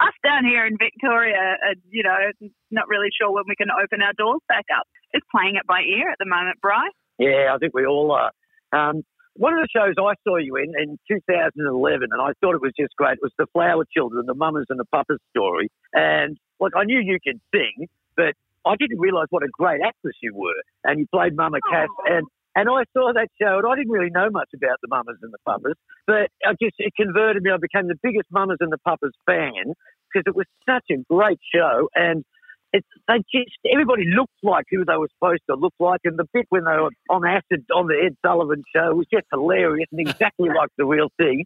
[0.00, 4.02] us down here in Victoria, are, you know, not really sure when we can open
[4.02, 4.86] our doors back up.
[5.14, 6.92] Just playing it by ear at the moment, Bryce.
[7.18, 8.30] Yeah, I think we all are.
[8.72, 9.02] Um,
[9.34, 12.72] one of the shows I saw you in in 2011, and I thought it was
[12.78, 15.70] just great, was the Flower Children, the Mamas and the Papas story.
[15.92, 18.34] And look, I knew you could sing, but
[18.66, 20.60] I didn't realise what a great actress you were.
[20.84, 22.26] And you played Mama Cass, and
[22.56, 25.32] and I saw that show, and I didn't really know much about the Mamas and
[25.32, 25.74] the Papas,
[26.06, 27.50] but I just it converted me.
[27.50, 29.74] I became the biggest Mamas and the Papas fan
[30.10, 32.24] because it was such a great show, and
[32.72, 36.26] it's they just everybody looked like who they were supposed to look like, and the
[36.32, 40.00] bit when they were on acid on the Ed Sullivan show was just hilarious and
[40.00, 41.44] exactly like the real thing.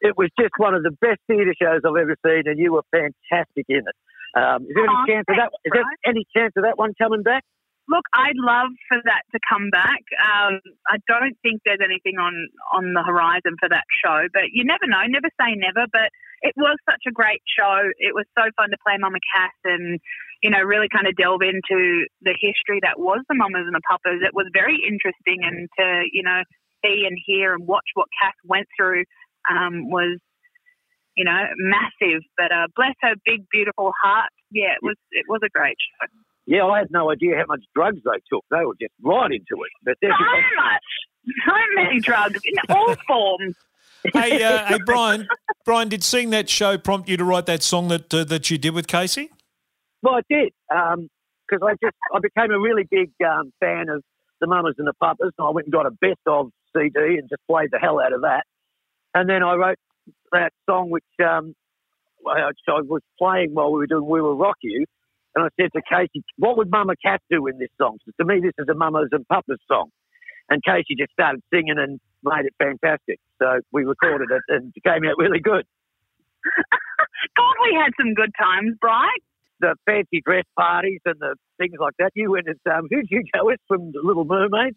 [0.00, 2.84] It was just one of the best theatre shows I've ever seen, and you were
[2.92, 3.96] fantastic in it.
[4.36, 5.50] Um, is there any Aw, chance of that?
[5.64, 7.42] Is there any chance of that one coming back?
[7.88, 10.02] Look, I'd love for that to come back.
[10.18, 10.58] Um,
[10.90, 12.34] I don't think there's anything on,
[12.74, 15.06] on the horizon for that show, but you never know.
[15.06, 15.86] Never say never.
[15.92, 16.10] But
[16.42, 17.86] it was such a great show.
[18.02, 20.00] It was so fun to play Mama Cass and,
[20.42, 23.86] you know, really kind of delve into the history that was the Mamas and the
[23.86, 24.18] Papas.
[24.18, 26.42] It was very interesting and to, you know,
[26.82, 29.06] see and hear and watch what Cass went through
[29.46, 30.18] um, was,
[31.16, 32.26] you know, massive.
[32.36, 34.34] But uh, bless her big, beautiful heart.
[34.50, 36.25] Yeah, it was it was a great show.
[36.46, 38.44] Yeah, I had no idea how much drugs they took.
[38.50, 39.70] They were just right into it.
[39.82, 40.82] But so they're much,
[41.44, 43.56] so many drugs in all forms.
[44.12, 45.26] hey, uh, hey, Brian.
[45.64, 48.58] Brian, did seeing that show prompt you to write that song that uh, that you
[48.58, 49.30] did with Casey?
[50.02, 54.02] Well, I did because I just I became a really big um, fan of
[54.40, 57.28] the Mamas and the Papas, and I went and got a best of CD and
[57.28, 58.44] just played the hell out of that.
[59.14, 59.78] And then I wrote
[60.32, 61.54] that song, which um,
[62.26, 64.84] I I was playing while we were doing "We Will Rock You,"
[65.36, 68.24] and I said to Casey, "What would Mama Cat do in this song?" So to
[68.24, 69.90] me, this is a Mamas and Papas song.
[70.48, 73.18] And Casey just started singing and made it fantastic.
[73.42, 75.66] So we recorded it, and it came out really good.
[77.36, 79.10] God, we had some good times, Brian.
[79.60, 82.12] the fancy dress parties and the things like that.
[82.14, 84.74] You went as um, who'd you go with from the Little Mermaid?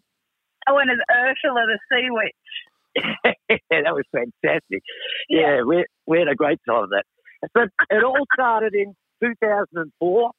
[0.68, 3.04] I went as Ursula the Sea Witch.
[3.48, 4.82] yeah, that was fantastic.
[5.28, 7.04] Yeah, we we had a great time of that.
[7.54, 10.30] But it all started in 2004.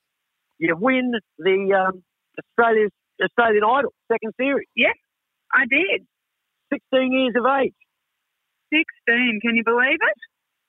[0.61, 2.05] You win the um,
[2.37, 4.69] Australia's Australian Idol second series.
[4.77, 4.93] Yes,
[5.49, 6.05] I did.
[6.69, 7.73] 16 years of age.
[8.69, 10.19] 16, can you believe it?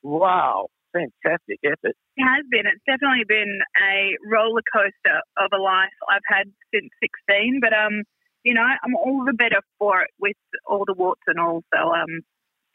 [0.03, 1.93] Wow, fantastic effort.
[2.17, 2.65] It has been.
[2.65, 6.89] It's definitely been a roller coaster of a life I've had since
[7.29, 7.61] 16.
[7.61, 8.03] But um,
[8.49, 11.63] you know, I'm all the better for it with all the warts and all.
[11.69, 12.25] So um,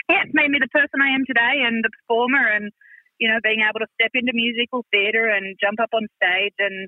[0.07, 2.71] yeah, it's made me the person I am today and the performer and,
[3.19, 6.87] you know, being able to step into musical theatre and jump up on stage and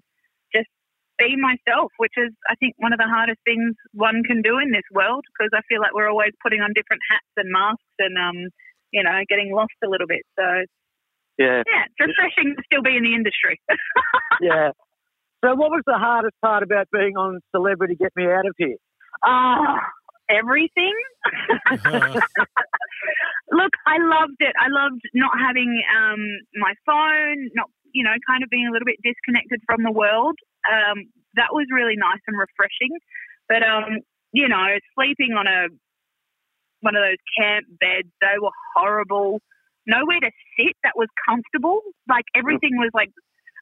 [1.19, 4.71] be myself, which is, I think, one of the hardest things one can do in
[4.71, 8.15] this world because I feel like we're always putting on different hats and masks and,
[8.15, 8.49] um,
[8.95, 10.23] you know, getting lost a little bit.
[10.39, 10.47] So,
[11.37, 13.59] Yeah, yeah, it's refreshing to still be in the industry.
[14.41, 14.71] yeah.
[15.43, 18.79] So, what was the hardest part about being on Celebrity Get Me Out of Here?
[19.23, 19.79] Ah,
[20.29, 20.95] everything.
[23.51, 24.53] Look, I loved it.
[24.59, 26.19] I loved not having um,
[26.55, 30.37] my phone, not you know, kind of being a little bit disconnected from the world.
[30.69, 32.93] Um, that was really nice and refreshing.
[33.47, 35.67] But um, you know, sleeping on a
[36.81, 39.41] one of those camp beds, they were horrible.
[39.87, 41.81] Nowhere to sit that was comfortable.
[42.07, 43.09] Like everything was like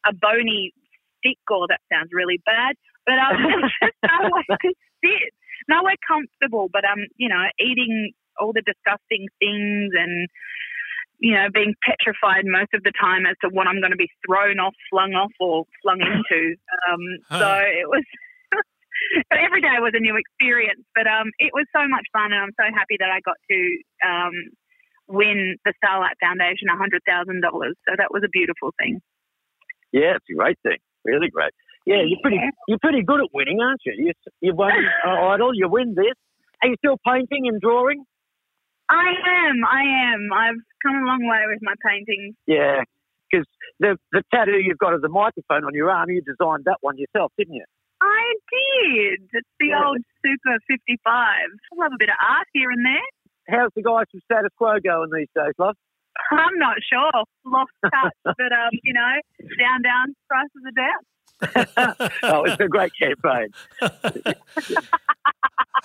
[0.05, 0.73] a bony
[1.19, 2.75] stick, or that sounds really bad.
[3.05, 5.31] But um, just nowhere to sit,
[5.69, 6.67] nowhere comfortable.
[6.71, 10.29] But um, you know, eating all the disgusting things and
[11.19, 14.10] you know, being petrified most of the time as to what I'm going to be
[14.25, 16.56] thrown off, flung off, or flung into.
[16.86, 17.03] Um,
[17.39, 18.06] so it was.
[19.30, 20.86] but every day was a new experience.
[20.93, 23.60] But um, it was so much fun, and I'm so happy that I got to
[24.06, 24.36] um,
[25.08, 27.75] win the Starlight Foundation hundred thousand dollars.
[27.89, 29.01] So that was a beautiful thing.
[29.91, 30.77] Yeah, it's a great thing.
[31.06, 31.51] Really great.
[31.86, 33.93] Yeah, you're pretty you're pretty good at winning, aren't you?
[33.97, 34.73] You you won
[35.06, 36.13] uh, Idol, you win this.
[36.62, 38.03] Are you still painting and drawing?
[38.89, 39.10] I
[39.47, 39.65] am.
[39.65, 40.30] I am.
[40.34, 42.36] I've come a long way with my paintings.
[42.47, 42.84] Yeah,
[43.30, 43.45] because
[43.80, 46.97] the the tattoo you've got of the microphone on your arm, you designed that one
[46.97, 47.65] yourself, didn't you?
[48.02, 49.28] I did.
[49.34, 49.84] It's the Yeah.
[49.86, 51.02] old Super 55.
[51.10, 53.10] I love a bit of art here and there.
[53.50, 55.76] How's the guys from Status Quo going these days, love?
[56.32, 57.12] I'm not sure.
[57.45, 59.13] Lost touch, but um, you know,
[59.60, 61.02] down, down, prices are down.
[62.23, 63.50] Oh, it's a great campaign.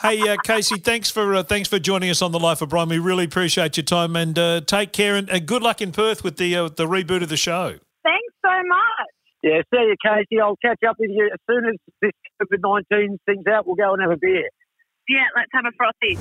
[0.00, 2.88] Hey, uh, Casey, thanks for uh, thanks for joining us on the Life of Brian.
[2.88, 6.24] We really appreciate your time and uh, take care and uh, good luck in Perth
[6.24, 7.78] with the uh, the reboot of the show.
[8.02, 9.08] Thanks so much.
[9.42, 10.40] Yeah, see you, Casey.
[10.40, 12.12] I'll catch up with you as soon as this
[12.42, 13.66] COVID 19 thing's out.
[13.66, 14.48] We'll go and have a beer.
[15.08, 16.18] Yeah, let's have a frothy.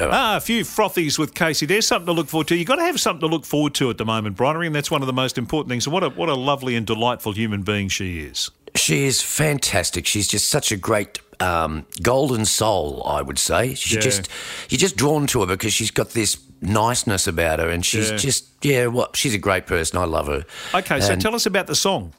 [0.00, 1.66] Ah, a few frothies with Casey.
[1.66, 2.56] There's something to look forward to.
[2.56, 4.90] You've got to have something to look forward to at the moment, Brian, and that's
[4.90, 5.86] one of the most important things.
[5.86, 8.50] And what a what a lovely and delightful human being she is.
[8.78, 10.06] She is fantastic.
[10.06, 13.74] She's just such a great um, golden soul, I would say.
[13.74, 14.00] She Yeah.
[14.00, 14.28] just
[14.70, 18.16] you're just drawn to her because she's got this niceness about her, and she's Yeah.
[18.16, 18.86] just yeah.
[18.86, 19.98] What she's a great person.
[19.98, 20.44] I love her.
[20.74, 22.12] Okay, so tell us about the song.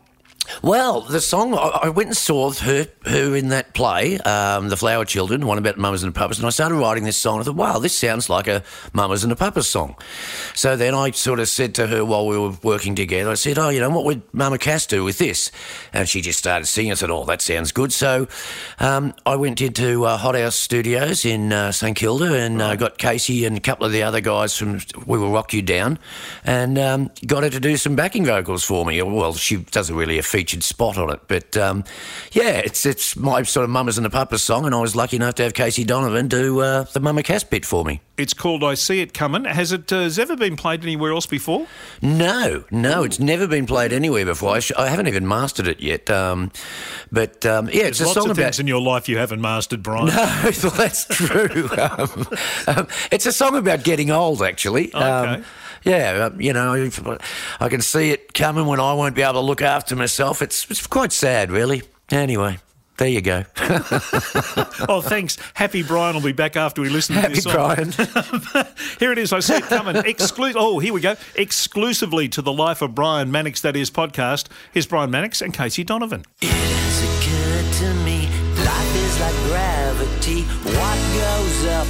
[0.61, 4.77] Well, the song I I went and saw her her in that play, um, The
[4.77, 7.39] Flower Children, one about mamas and the papas, and I started writing this song.
[7.39, 9.95] I thought, wow, this sounds like a mamas and a papas song.
[10.53, 13.57] So then I sort of said to her while we were working together, I said,
[13.57, 15.51] oh, you know, what would Mama Cass do with this?
[15.93, 16.91] And she just started singing.
[16.91, 17.93] I said, oh, that sounds good.
[17.93, 18.27] So
[18.79, 22.97] um, I went into uh, Hot House Studios in uh, St Kilda and uh, got
[22.97, 25.97] Casey and a couple of the other guys from We Will Rock You Down,
[26.43, 29.01] and um, got her to do some backing vocals for me.
[29.01, 31.83] Well, she doesn't really a featured spot on it, but um,
[32.31, 35.17] yeah, it's it's my sort of Mamas and the Papas song, and I was lucky
[35.17, 37.99] enough to have Casey Donovan do uh, the Mama Cass bit for me.
[38.15, 41.25] It's called "I See It Coming." Has it uh, has ever been played anywhere else
[41.25, 41.67] before?
[42.01, 44.55] No, no, it's never been played anywhere before.
[44.55, 46.09] I, sh- I haven't even mastered it yet.
[46.09, 46.53] Um,
[47.11, 48.43] but um, yeah, it's a lots song of about.
[48.43, 50.05] things in your life you haven't mastered, Brian.
[50.05, 50.13] No,
[50.51, 51.69] that's true.
[51.77, 52.27] um,
[52.65, 54.87] um, it's a song about getting old, actually.
[54.95, 55.43] Okay.
[55.83, 56.89] Yeah, um, you know,
[57.59, 60.41] I can see it coming when I won't be able to look after myself.
[60.41, 61.83] It's it's quite sad, really.
[62.11, 62.57] Anyway,
[62.99, 63.45] there you go.
[64.89, 65.37] oh, thanks.
[65.53, 67.53] Happy Brian will be back after we listen to Happy this song.
[67.53, 67.91] Brian.
[68.99, 69.31] Here it is.
[69.31, 69.95] I see it coming.
[69.95, 71.15] Exclu- oh, here we go.
[71.35, 74.47] Exclusively to the Life of Brian Mannix, that is podcast.
[74.73, 76.25] Here's Brian Mannix and Casey Donovan.
[76.41, 78.27] It's occurred to me,
[78.65, 80.41] life is like gravity.
[80.43, 81.87] What goes up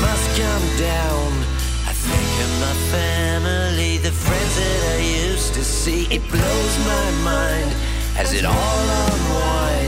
[0.00, 1.23] must come down.
[2.94, 6.02] Family, the friends that I used to see.
[6.16, 7.70] It blows my mind
[8.16, 9.83] as it all unwinds.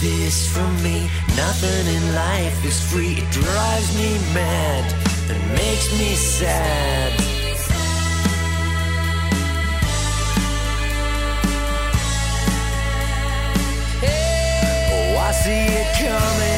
[0.00, 1.10] This from me.
[1.36, 3.14] Nothing in life is free.
[3.14, 4.84] It drives me mad
[5.30, 7.27] and makes me sad.
[15.98, 16.57] Coming.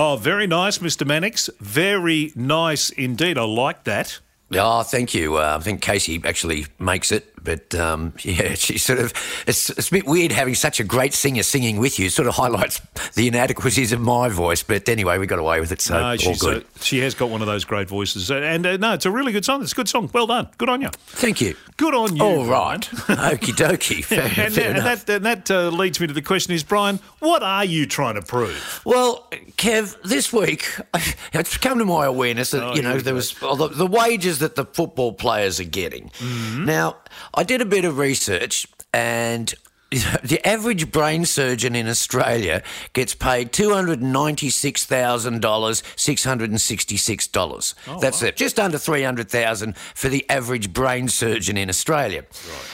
[0.00, 1.04] Oh, very nice, Mr.
[1.04, 1.50] Mannix.
[1.58, 3.36] Very nice indeed.
[3.36, 4.20] I like that.
[4.52, 5.38] Oh, thank you.
[5.38, 9.12] Uh, I think Casey actually makes it, but um, yeah, she sort of.
[9.46, 12.06] It's, it's a bit weird having such a great singer singing with you.
[12.06, 12.80] It sort of highlights
[13.14, 16.34] the inadequacies of my voice, but anyway, we got away with it, so No, all
[16.36, 16.62] good.
[16.62, 18.30] uh, she has got one of those great voices.
[18.30, 19.62] And uh, no, it's a really good song.
[19.62, 20.10] It's a good song.
[20.12, 20.48] Well done.
[20.58, 20.88] Good on you.
[21.06, 21.56] Thank you.
[21.76, 22.22] Good on you.
[22.22, 22.80] All right.
[22.82, 24.04] Okie dokie.
[24.08, 26.98] Fair, And, fair and that, and that uh, leads me to the question is, Brian,
[27.20, 28.80] what are you trying to prove?
[28.84, 30.68] Well, Kev, this week
[31.32, 34.40] it's come to my awareness that Oh, you know there was well, the, the wages
[34.40, 36.08] that the football players are getting.
[36.18, 36.64] Mm-hmm.
[36.64, 36.96] Now,
[37.38, 39.54] I did a bit of research, and
[39.90, 46.50] the average brain surgeon in Australia gets paid two hundred ninety-six thousand dollars, six hundred
[46.50, 47.76] and sixty-six dollars.
[47.86, 52.24] Oh, That's it, just under three hundred thousand for the average brain surgeon in Australia.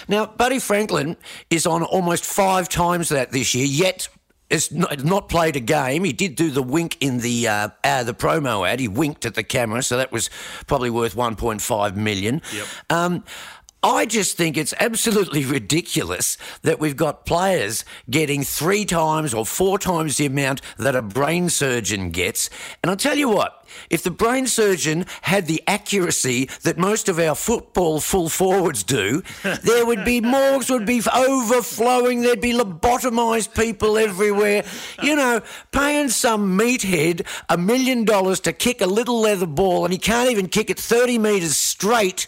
[0.09, 1.19] Now, Buddy Franklin
[1.51, 4.09] is on almost five times that this year, yet
[4.51, 6.05] has not, not played a game.
[6.05, 8.81] He did do the wink in the uh, uh, the promo ad.
[8.81, 10.31] He winked at the camera, so that was
[10.67, 12.41] probably worth 1.5 million.
[12.55, 12.67] Yep.
[12.89, 13.25] Um,
[13.85, 19.79] I just think it's absolutely ridiculous that we've got players getting three times or four
[19.79, 22.49] times the amount that a brain surgeon gets.
[22.83, 27.19] And I'll tell you what, if the brain surgeon had the accuracy that most of
[27.19, 29.23] our football full forwards do,
[29.63, 32.23] there would be morgues would be overflowing.
[32.23, 34.65] There'd be lobotomised people everywhere.
[35.03, 39.93] You know, paying some meathead a million dollars to kick a little leather ball and
[39.93, 42.27] he can't even kick it 30 metres straight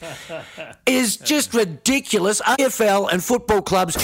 [0.86, 2.40] is just ridiculous.
[2.42, 3.96] AFL and football clubs,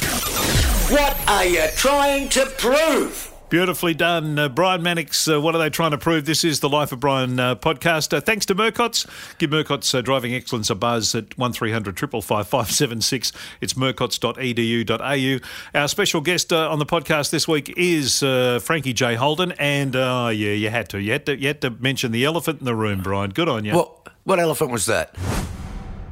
[0.90, 3.31] what are you trying to prove?
[3.52, 4.38] Beautifully done.
[4.38, 6.24] Uh, Brian Mannix, uh, what are they trying to prove?
[6.24, 8.16] This is the Life of Brian uh, podcast.
[8.16, 9.06] Uh, thanks to Murcott's.
[9.36, 13.32] Give Murcott's uh, Driving Excellence a buzz at 1300 555 576.
[13.60, 15.78] It's murcotts.edu.au.
[15.78, 19.16] Our special guest uh, on the podcast this week is uh, Frankie J.
[19.16, 19.52] Holden.
[19.58, 21.02] And, uh, yeah, you had to.
[21.02, 21.38] You had to.
[21.38, 23.32] You had to mention the elephant in the room, Brian.
[23.32, 23.74] Good on you.
[23.74, 25.14] What, what elephant was that?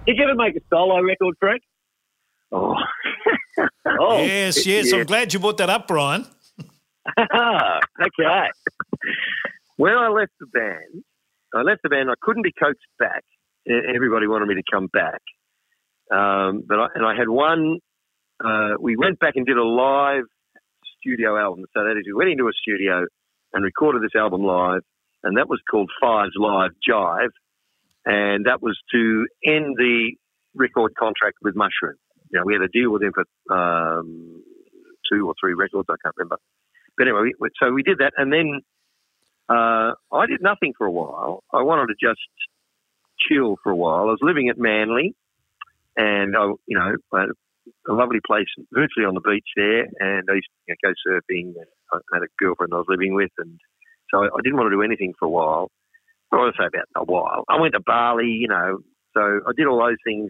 [0.06, 1.62] Did you ever make a solo record, Frank?
[2.52, 2.74] Oh.
[3.86, 4.18] oh.
[4.18, 4.92] yes, yes.
[4.92, 6.26] I'm glad you brought that up, Brian.
[7.20, 8.48] okay.
[9.76, 11.04] When I left the band,
[11.54, 12.10] I left the band.
[12.10, 13.24] I couldn't be coached back.
[13.66, 15.20] Everybody wanted me to come back,
[16.10, 17.78] um, but I, and I had one.
[18.42, 20.24] Uh, we went back and did a live
[20.98, 21.64] studio album.
[21.74, 23.06] So that is, we went into a studio
[23.52, 24.82] and recorded this album live,
[25.22, 27.30] and that was called Fives Live Jive,
[28.06, 30.12] and that was to end the
[30.54, 31.96] record contract with Mushroom.
[32.30, 33.24] You know, we had a deal with him for
[33.54, 34.42] um,
[35.12, 35.86] two or three records.
[35.90, 36.38] I can't remember.
[37.00, 38.60] But anyway, we, so we did that, and then
[39.48, 41.42] uh, I did nothing for a while.
[41.50, 42.20] I wanted to just
[43.26, 44.00] chill for a while.
[44.00, 45.14] I was living at Manly,
[45.96, 46.92] and I, you know,
[47.88, 50.92] a lovely place, virtually on the beach there, and I used to you know, go
[51.08, 51.54] surfing.
[51.90, 53.58] I had a girlfriend I was living with, and
[54.12, 55.70] so I, I didn't want to do anything for a while.
[56.30, 57.44] I want to say about a while.
[57.48, 58.80] I went to Bali, you know,
[59.16, 60.28] so I did all those things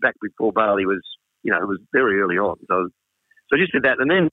[0.00, 1.04] back before Bali was,
[1.42, 2.56] you know, it was very early on.
[2.68, 2.88] So,
[3.50, 4.30] so I just did that, and then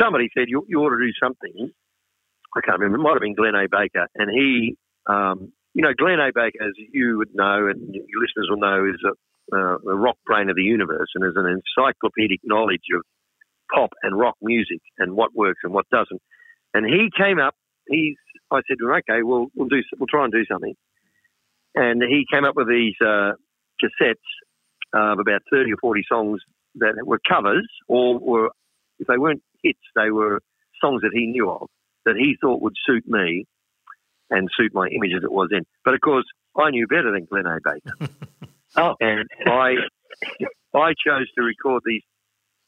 [0.00, 1.70] somebody said you, you ought to do something.
[2.56, 2.98] I can't remember.
[2.98, 3.68] It might have been Glenn A.
[3.68, 4.76] Baker, and he,
[5.06, 6.30] um, you know, Glenn A.
[6.34, 10.16] Baker, as you would know, and your listeners will know, is a, uh, the rock
[10.26, 13.02] brain of the universe, and is an encyclopedic knowledge of
[13.74, 16.20] pop and rock music and what works and what doesn't.
[16.72, 17.54] And he came up.
[17.88, 18.16] He's.
[18.50, 19.82] I said, well, okay, we'll we'll do.
[19.98, 20.74] We'll try and do something.
[21.74, 23.32] And he came up with these uh,
[23.82, 24.14] cassettes
[24.94, 26.40] of about thirty or forty songs
[26.76, 28.50] that were covers, or were
[28.98, 30.40] if they weren't hits, they were
[30.80, 31.68] songs that he knew of
[32.04, 33.46] that he thought would suit me
[34.30, 35.64] and suit my image as it was then.
[35.84, 36.24] But of course,
[36.56, 37.58] I knew better than Glenn A.
[37.62, 38.12] Baker.
[38.76, 39.74] oh, and I
[40.74, 42.02] I chose to record these.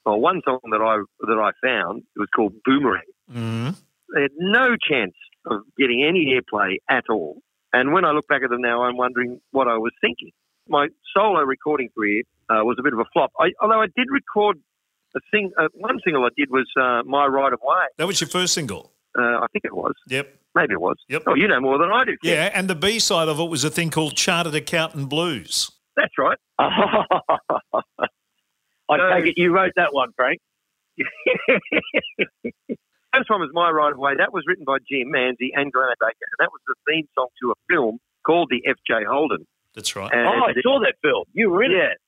[0.04, 3.02] Well, one song that I that I found it was called Boomerang.
[3.32, 3.76] Mm.
[4.14, 5.14] They had no chance
[5.46, 7.38] of getting any airplay at all.
[7.72, 10.30] And when I look back at them now, I'm wondering what I was thinking.
[10.68, 13.32] My solo recording career uh, was a bit of a flop.
[13.38, 14.58] I, although I did record
[15.16, 17.86] a thing, uh, one single I did was uh, My Right of Way.
[17.96, 18.92] That was your first single.
[19.18, 19.94] Uh, I think it was.
[20.08, 20.34] Yep.
[20.54, 20.96] Maybe it was.
[21.08, 21.22] Yep.
[21.26, 22.12] Oh, you know more than I do.
[22.12, 22.18] Kev.
[22.22, 25.70] Yeah, and the B side of it was a thing called Chartered Accountant Blues.
[25.96, 26.38] That's right.
[26.58, 27.06] I
[29.14, 30.40] take it you wrote that one, Frank.
[33.14, 34.14] First one was My Right of Way.
[34.18, 37.28] That was written by Jim Manzie and Glenn Baker, and that was the theme song
[37.42, 39.04] to a film called The F.J.
[39.08, 39.46] Holden.
[39.74, 40.10] That's right.
[40.12, 41.24] And oh, I saw that film.
[41.32, 41.98] You were in it.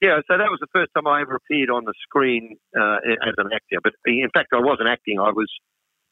[0.00, 0.20] Yeah.
[0.30, 3.50] So that was the first time I ever appeared on the screen uh, as an
[3.52, 3.78] actor.
[3.82, 5.18] But in fact, I wasn't acting.
[5.18, 5.50] I was,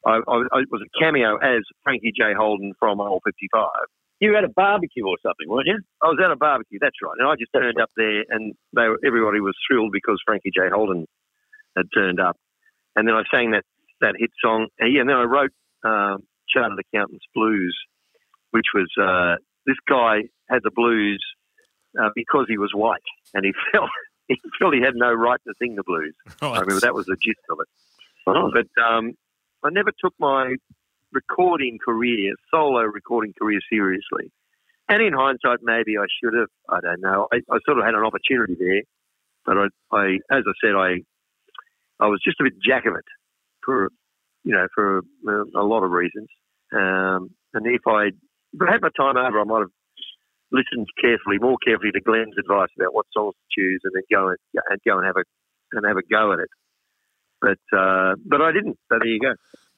[0.05, 2.33] I, I, I was a cameo as Frankie J.
[2.37, 3.67] Holden from Old 55.
[4.19, 5.79] You had a barbecue or something, weren't you?
[6.01, 7.13] I was at a barbecue, that's right.
[7.19, 10.69] And I just turned up there, and they were, everybody was thrilled because Frankie J.
[10.73, 11.05] Holden
[11.77, 12.35] had turned up.
[12.95, 13.63] And then I sang that,
[14.01, 14.69] that hit song.
[14.79, 15.51] And yeah, and then I wrote
[15.85, 17.77] um, Chartered Accountants Blues,
[18.51, 21.23] which was uh, this guy had the blues
[21.99, 23.01] uh, because he was white,
[23.33, 23.89] and he felt
[24.27, 26.15] he felt he had no right to sing the blues.
[26.41, 27.67] I remember that was the gist of it.
[28.25, 29.13] But um,
[29.63, 30.55] I never took my
[31.13, 34.31] recording career, solo recording career, seriously.
[34.89, 36.49] And in hindsight, maybe I should have.
[36.69, 37.27] I don't know.
[37.31, 38.81] I, I sort of had an opportunity there,
[39.45, 41.03] but I, I, as I said, I,
[41.99, 43.05] I was just a bit jack of it
[43.63, 43.89] for,
[44.43, 46.29] you know, for a, a lot of reasons.
[46.73, 48.11] Um, and if I
[48.69, 49.71] had my time over, I might have
[50.51, 54.29] listened carefully, more carefully to Glenn's advice about what songs to choose, and then go
[54.29, 54.37] and,
[54.69, 55.23] and go and have a
[55.73, 56.49] and have a go at it.
[57.41, 58.77] But uh, but I didn't.
[58.89, 59.33] So there you go.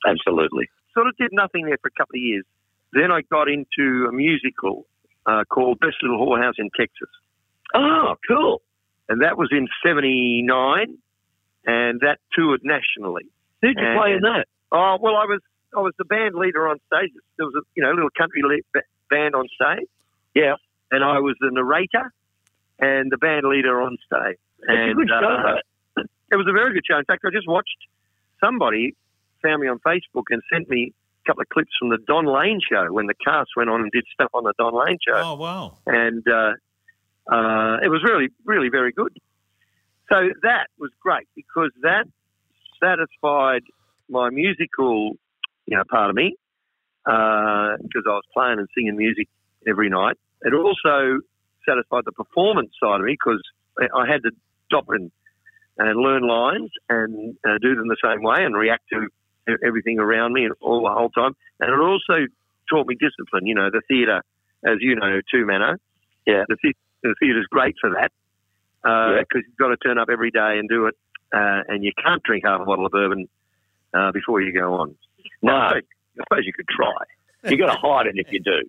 [0.07, 0.69] Absolutely.
[0.93, 2.45] Sort of did nothing there for a couple of years.
[2.93, 4.85] Then I got into a musical
[5.25, 7.09] uh, called Best Little Whorehouse in Texas,
[7.75, 8.61] Oh, cool.
[9.09, 10.97] and that was in '79,
[11.65, 13.25] and that toured nationally.
[13.61, 14.45] Who'd you And- play in that?
[14.71, 15.41] Oh well, I was
[15.75, 17.11] I was the band leader on stage.
[17.37, 18.41] There was a you know little country
[19.09, 19.87] band on stage.
[20.33, 20.55] Yeah.
[20.91, 22.11] and I was the narrator
[22.79, 24.37] and the band leader on stage.
[24.67, 25.15] And good show,
[25.97, 26.97] uh, it was a very good show.
[26.97, 27.77] In fact, I just watched
[28.43, 28.95] somebody
[29.41, 32.59] found me on Facebook and sent me a couple of clips from the Don Lane
[32.69, 35.35] show when the cast went on and did stuff on the Don Lane show Oh,
[35.35, 35.77] wow.
[35.87, 36.53] and uh,
[37.31, 39.15] uh, it was really, really very good.
[40.11, 42.05] So that was great because that
[42.81, 43.61] satisfied
[44.09, 45.13] my musical,
[45.67, 46.35] you know, part of me
[47.05, 49.27] because I was playing and singing music
[49.67, 50.17] every night.
[50.41, 51.19] It also
[51.67, 53.41] satisfied the performance side of me because
[53.79, 54.31] I had to
[54.65, 55.11] stop and
[55.77, 59.07] and learn lines and uh, do them the same way and react to
[59.65, 61.33] everything around me and all the whole time.
[61.61, 62.27] And it also
[62.69, 63.45] taught me discipline.
[63.45, 64.21] You know, the theatre,
[64.65, 65.77] as you know, too, Mano.
[66.27, 66.43] Yeah.
[66.49, 68.11] The, the, the theatre's great for that
[68.83, 69.41] because Yeah.
[69.47, 70.95] you've got to turn up every day and do it,
[71.33, 73.29] uh, and you can't drink half a bottle of bourbon
[73.93, 74.95] uh, before you go on.
[75.41, 75.53] No.
[75.53, 75.81] I
[76.17, 76.91] suppose you could try.
[77.43, 78.59] You got to hide it if you do.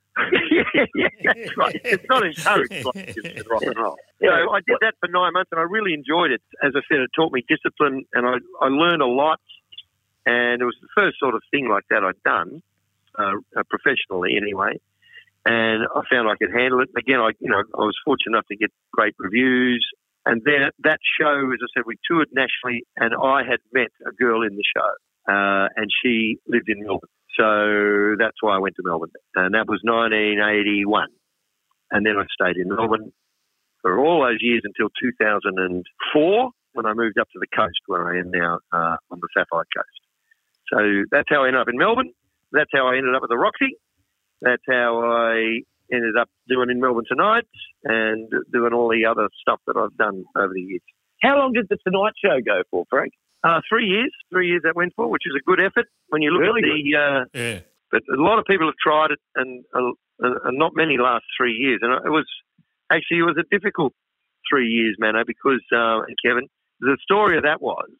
[1.25, 1.81] that's right.
[1.83, 3.97] It's not encouraged like rock and roll.
[4.23, 6.43] So I did that for nine months, and I really enjoyed it.
[6.62, 9.41] As I said, it taught me discipline, and I, I learned a lot.
[10.27, 12.62] And it was the first sort of thing like that I'd done,
[13.18, 14.79] uh, uh, professionally anyway.
[15.45, 16.91] And I found I could handle it.
[16.97, 19.85] Again, I you know I was fortunate enough to get great reviews.
[20.27, 24.12] And then that show, as I said, we toured nationally, and I had met a
[24.12, 27.09] girl in the show, uh, and she lived in Melbourne.
[27.39, 29.11] So that's why I went to Melbourne.
[29.35, 31.09] And that was 1981.
[31.91, 33.12] And then I stayed in Melbourne
[33.83, 38.20] for all those years until 2004 when I moved up to the coast where I
[38.20, 40.01] am now uh, on the Sapphire Coast.
[40.72, 40.78] So
[41.11, 42.12] that's how I ended up in Melbourne.
[42.53, 43.76] That's how I ended up at the Roxy.
[44.41, 45.61] That's how I
[45.93, 47.45] ended up doing in Melbourne tonight
[47.85, 50.83] and doing all the other stuff that I've done over the years.
[51.22, 53.12] How long did the Tonight Show go for, Frank?
[53.43, 56.30] Uh, three years, three years that went for, which is a good effort when you
[56.30, 57.61] look Really at the uh, Yeah.
[57.91, 59.93] But a lot of people have tried it, and, uh,
[60.45, 61.80] and not many last three years.
[61.82, 62.26] And it was
[62.93, 63.95] actually it was a difficult
[64.49, 66.49] three years, Mano, because uh, and Kevin,
[66.80, 67.91] the story of that was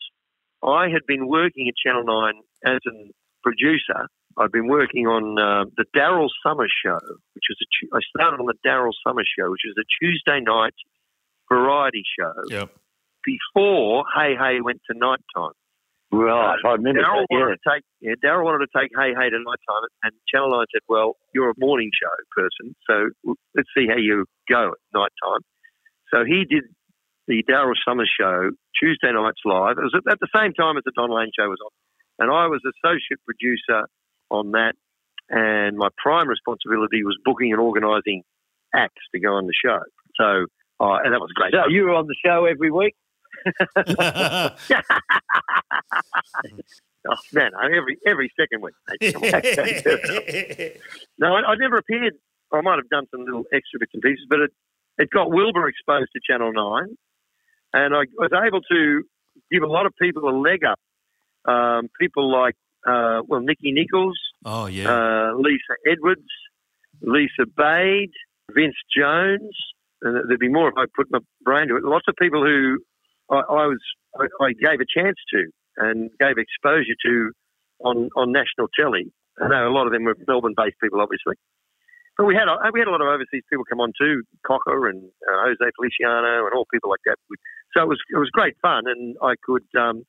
[0.63, 3.11] I had been working at Channel Nine as a
[3.43, 4.09] producer.
[4.39, 6.99] I'd been working on uh, the Daryl Somers Show,
[7.35, 10.41] which was a Tu- I started on the Daryl Somers Show, which was a Tuesday
[10.41, 10.75] night
[11.51, 12.71] variety show Yep.
[13.25, 15.55] Before Hey Hey went to nighttime.
[16.13, 17.27] Right, I remember Daryl that.
[17.31, 17.39] Yeah.
[17.39, 20.67] wanted to take yeah, Daryl wanted to take Hey Hey to nighttime, and Channel Nine
[20.75, 25.43] said, "Well, you're a morning show person, so let's see how you go at nighttime."
[26.13, 26.65] So he did
[27.29, 29.79] the Daryl Somers show Tuesday nights live.
[29.79, 31.71] It was at, at the same time as the Don Lane show was on,
[32.19, 33.87] and I was associate producer
[34.31, 34.75] on that.
[35.31, 38.23] And my prime responsibility was booking and organising
[38.75, 39.79] acts to go on the show.
[40.19, 40.47] So,
[40.83, 41.53] uh, and that was great.
[41.53, 42.97] So you were on the show every week.
[47.09, 48.75] Oh, man, every every second week.
[48.89, 49.15] mate.
[49.15, 49.31] Come on.
[51.19, 52.15] No, I, I never appeared.
[52.53, 54.51] I might have done some little extra bits and pieces, but it,
[54.99, 56.97] it got Wilbur exposed to Channel 9,
[57.73, 59.03] and I was able to
[59.51, 60.79] give a lot of people a leg up.
[61.47, 64.91] Um, people like, uh, well, Nikki Nichols, oh yeah.
[64.91, 66.29] uh, Lisa Edwards,
[67.01, 68.13] Lisa Bade,
[68.55, 69.57] Vince Jones,
[70.03, 71.85] and there'd be more if I put my brain to it.
[71.85, 72.79] Lots of people who
[73.31, 73.81] I, I was
[74.19, 77.33] I, I gave a chance to and gave exposure to
[77.81, 79.13] on on national telly.
[79.41, 81.35] I know a lot of them were Melbourne-based people, obviously,
[82.21, 84.89] but we had a, we had a lot of overseas people come on too, Cocker
[84.89, 87.17] and uh, Jose Feliciano and all people like that.
[87.73, 90.05] So it was it was great fun, and I could um,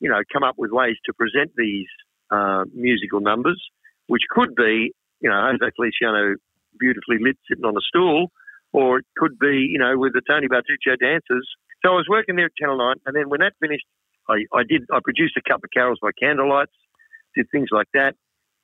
[0.00, 1.90] you know come up with ways to present these
[2.30, 3.60] uh, musical numbers,
[4.06, 6.36] which could be you know Jose Feliciano
[6.78, 8.32] beautifully lit sitting on a stool,
[8.72, 11.46] or it could be you know with the Tony Bartuccio dancers.
[11.84, 13.86] So I was working there at Channel Nine, and then when that finished,
[14.28, 16.76] I, I did I produced a couple of carols by candlelights,
[17.34, 18.14] did things like that,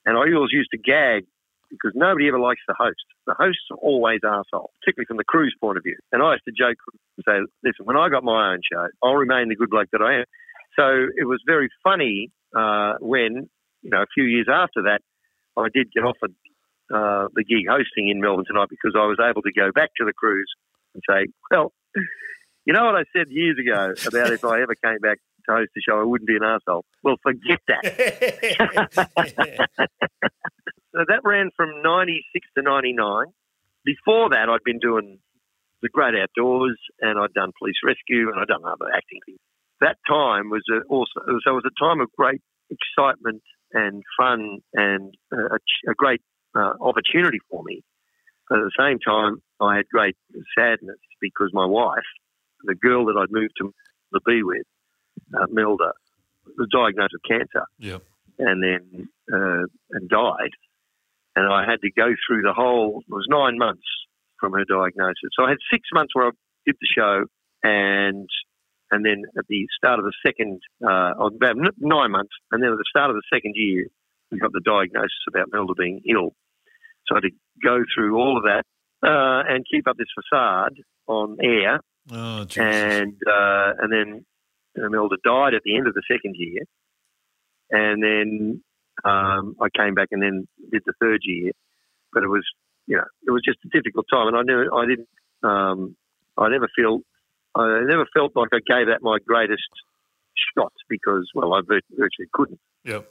[0.04, 1.24] and I always used to gag
[1.70, 3.02] because nobody ever likes the host.
[3.26, 5.96] The hosts are always arsehole, particularly from the crew's point of view.
[6.12, 9.16] And I used to joke and say, listen, when I got my own show, I'll
[9.16, 10.24] remain the good bloke that I am.
[10.78, 13.48] So it was very funny uh, when,
[13.82, 15.00] you know, a few years after that,
[15.56, 16.34] I did get offered
[16.92, 20.04] uh, the gig hosting in Melbourne tonight because I was able to go back to
[20.04, 20.52] the cruise
[20.94, 21.72] and say, well,
[22.66, 25.70] you know what I said years ago about if I ever came back to host
[25.76, 26.84] a show, I wouldn't be an asshole.
[27.02, 28.98] Well, forget that.
[30.96, 33.26] So that ran from 96 to 99.
[33.84, 35.18] Before that, I'd been doing
[35.82, 39.38] the great outdoors and I'd done police rescue and I'd done other acting things.
[39.82, 42.40] That time was also, so it was a time of great
[42.70, 43.42] excitement
[43.72, 45.56] and fun and a,
[45.90, 46.22] a great
[46.56, 47.82] uh, opportunity for me.
[48.48, 50.16] But at the same time, I had great
[50.56, 52.08] sadness because my wife,
[52.66, 53.72] the girl that I'd moved to
[54.12, 54.66] the be with,
[55.34, 55.92] uh, Melda,
[56.56, 58.02] was diagnosed with cancer Yep.
[58.38, 60.54] and then uh, and died.
[61.34, 63.02] And I had to go through the whole.
[63.06, 63.86] It was nine months
[64.40, 65.30] from her diagnosis.
[65.38, 66.30] So I had six months where I
[66.64, 67.24] did the show,
[67.62, 68.28] and
[68.90, 72.78] and then at the start of the second, uh, about nine months, and then at
[72.78, 73.86] the start of the second year,
[74.30, 76.34] we got the diagnosis about Melda being ill.
[77.06, 78.64] So I had to go through all of that
[79.02, 80.74] uh, and keep up this facade
[81.06, 81.80] on air
[82.12, 84.24] Oh, and uh, and then
[84.76, 86.62] Imelda died at the end of the second year,
[87.70, 88.62] and then
[89.04, 91.52] um, I came back and then did the third year,
[92.12, 92.44] but it was
[92.86, 95.08] you know it was just a difficult time, and I knew I didn't
[95.42, 95.96] um,
[96.38, 97.00] I never feel
[97.54, 99.62] I never felt like I gave that my greatest
[100.56, 102.60] shot because well I virtually couldn't.
[102.84, 103.08] Yep.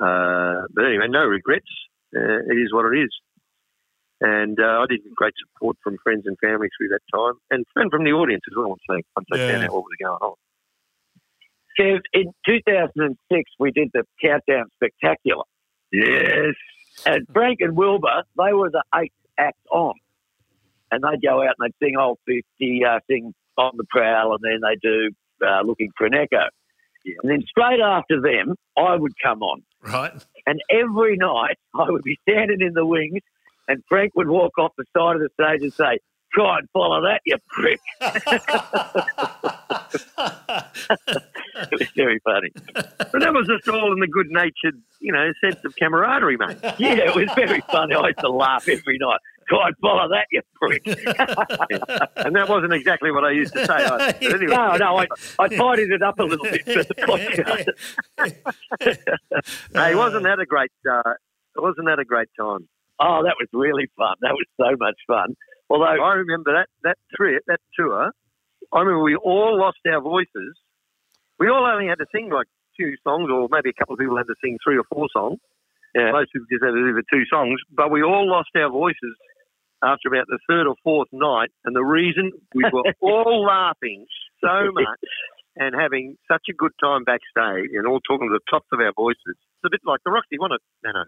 [0.00, 1.70] Uh, but anyway, no regrets.
[2.14, 3.10] Uh, it is what it is.
[4.26, 7.66] And uh, I did get great support from friends and family through that time, and,
[7.76, 8.70] and from the audience as well.
[8.70, 9.52] Once they, once they Yeah.
[9.52, 10.34] found out what was going on.
[11.78, 15.44] Kev, in 2006, we did the Countdown Spectacular.
[15.92, 16.54] Yes.
[17.04, 19.94] And Frank and Wilbur, they were the eighth act on.
[20.90, 24.40] And they'd go out and they'd sing Old 50, uh, sing On the Prowl, and
[24.42, 25.10] then they do
[25.46, 26.48] uh, Looking for an Echo.
[27.04, 27.14] Yeah.
[27.22, 29.62] And then straight after them, I would come on.
[29.82, 30.12] Right.
[30.46, 33.20] And every night, I would be standing in the wings,
[33.68, 35.98] and Frank would walk off the side of the stage and say,
[36.32, 37.80] Try and follow that, you prick.
[38.00, 38.22] it
[41.70, 42.50] was very funny.
[42.74, 46.56] But that was just all in the good natured, you know, sense of camaraderie, mate.
[46.78, 47.94] Yeah, it was very funny.
[47.94, 49.20] I used to laugh every night.
[49.48, 50.82] Try and follow that, you prick.
[52.16, 53.86] And that wasn't exactly what I used to say.
[53.88, 55.06] But anyway, No, no, I,
[55.38, 57.68] I tidied it up a little bit for the podcast.
[59.72, 60.72] hey, wasn't that a great?
[60.90, 61.14] Uh,
[61.56, 62.68] wasn't that a great time?
[63.00, 64.14] Oh, that was really fun.
[64.20, 65.34] That was so much fun.
[65.70, 68.12] Although, I remember that that trip, that tour.
[68.72, 70.54] I remember we all lost our voices.
[71.38, 72.46] We all only had to sing like
[72.78, 75.38] two songs, or maybe a couple of people had to sing three or four songs.
[75.94, 76.12] Yeah.
[76.12, 79.14] Most people just had to do the two songs, but we all lost our voices
[79.82, 84.06] after about the third or fourth night, and the reason we were all laughing
[84.40, 85.02] so much
[85.56, 88.92] and having such a good time backstage and all talking to the tops of our
[88.96, 89.38] voices.
[89.38, 90.64] It's a bit like the Roxy, wasn't it?
[90.82, 91.04] No, no.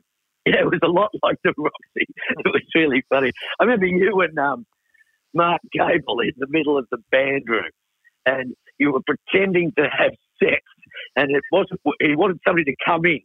[0.46, 2.06] Yeah, it was a lot like the Roxy.
[2.30, 3.32] It was really funny.
[3.60, 4.66] I remember you and um,
[5.34, 7.70] Mark Gable in the middle of the band room,
[8.26, 10.62] and you were pretending to have sex,
[11.16, 11.80] and it wasn't.
[12.00, 13.20] He wanted somebody to come in,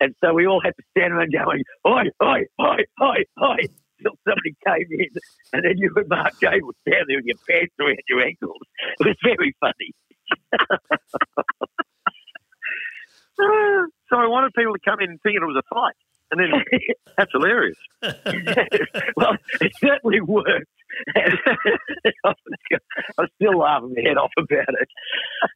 [0.00, 3.58] and so we all had to stand around going, "Oi, oi, oi, oi, oi!"
[4.02, 5.08] Till somebody came in,
[5.54, 8.58] and then you and Mark Gable down there with your pants around your ankles.
[9.00, 9.92] It was very funny.
[14.10, 15.94] so I wanted people to come in thinking it was a fight.
[16.30, 16.50] And then
[17.16, 17.76] that's hilarious.
[19.16, 20.66] well, it certainly worked.
[23.18, 24.88] I'm still laughing my head off about it.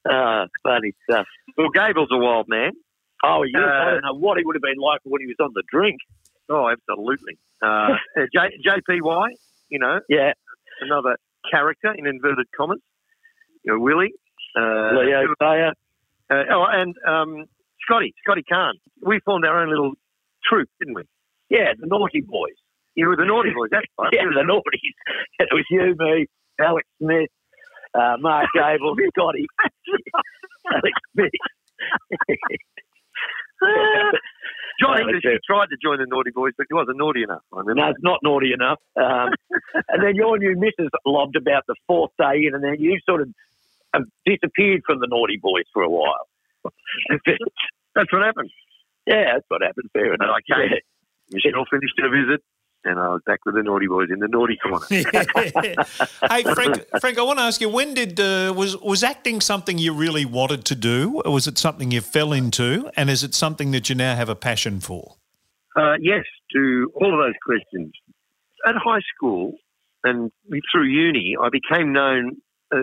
[0.09, 1.27] Uh, funny stuff.
[1.57, 2.73] Well, Gable's a wild man.
[3.25, 3.61] Oh, yes.
[3.62, 5.62] I Uh, don't know what he would have been like when he was on the
[5.71, 5.99] drink.
[6.49, 7.39] Oh, absolutely.
[7.62, 7.97] Uh,
[8.35, 9.27] J- JPY,
[9.68, 10.33] you know, Yeah.
[10.81, 11.16] another
[11.51, 12.81] character in inverted commas.
[13.64, 14.12] You know, Willie.
[14.57, 15.73] Uh, Leo Sayer.
[16.31, 17.45] uh, oh, and um,
[17.83, 18.79] Scotty, Scotty Carne.
[19.03, 19.93] We formed our own little
[20.49, 21.03] troupe, didn't we?
[21.49, 22.57] Yeah, the Naughty Boys.
[22.95, 23.70] You were the naughty boys.
[23.70, 24.11] That's right.
[24.12, 24.95] Yeah, the Naughties.
[25.38, 26.26] It was you, me,
[26.61, 27.30] Alex Smith,
[27.95, 29.47] uh, Mark Gable, Scotty,
[30.70, 31.30] Alex Smith.
[34.80, 37.43] John Yeah, English tried to join the naughty boys, but he wasn't naughty enough.
[37.53, 37.82] I remember.
[37.82, 38.78] No, it's not naughty enough.
[38.97, 39.30] Um,
[39.88, 43.22] and then your new missus lobbed about the fourth day in, and then you sort
[43.22, 43.28] of
[43.95, 46.26] um, disappeared from the Naughty Boys for a while.
[47.95, 48.51] That's what happened.
[49.07, 49.90] Yeah, that's what happened.
[49.92, 50.36] Fair And enough.
[50.36, 50.70] I came.
[50.70, 50.78] Yeah.
[51.32, 52.42] Michelle finished her visit,
[52.84, 54.84] and I was back with the naughty boys in the naughty corner.
[54.90, 59.78] hey, Frank, Frank, I want to ask you: When did uh, was was acting something
[59.78, 63.34] you really wanted to do, or was it something you fell into, and is it
[63.34, 65.16] something that you now have a passion for?
[65.76, 67.92] Uh, yes, to all of those questions.
[68.66, 69.55] At high school
[70.05, 70.30] and
[70.72, 72.36] through uni, I became known
[72.74, 72.80] uh,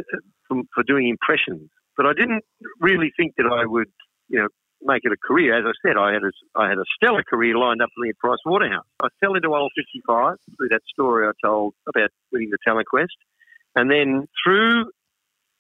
[0.47, 2.43] for, for doing impressions, but I didn't
[2.79, 3.89] really think that I would,
[4.29, 4.47] you know,
[4.81, 5.57] make it a career.
[5.57, 8.09] As I said, I had a, I had a stellar career lined up for me
[8.09, 8.85] at Price Waterhouse.
[9.01, 13.17] I fell into Old 55 through that story I told about winning the Talent Quest.
[13.75, 14.91] And then through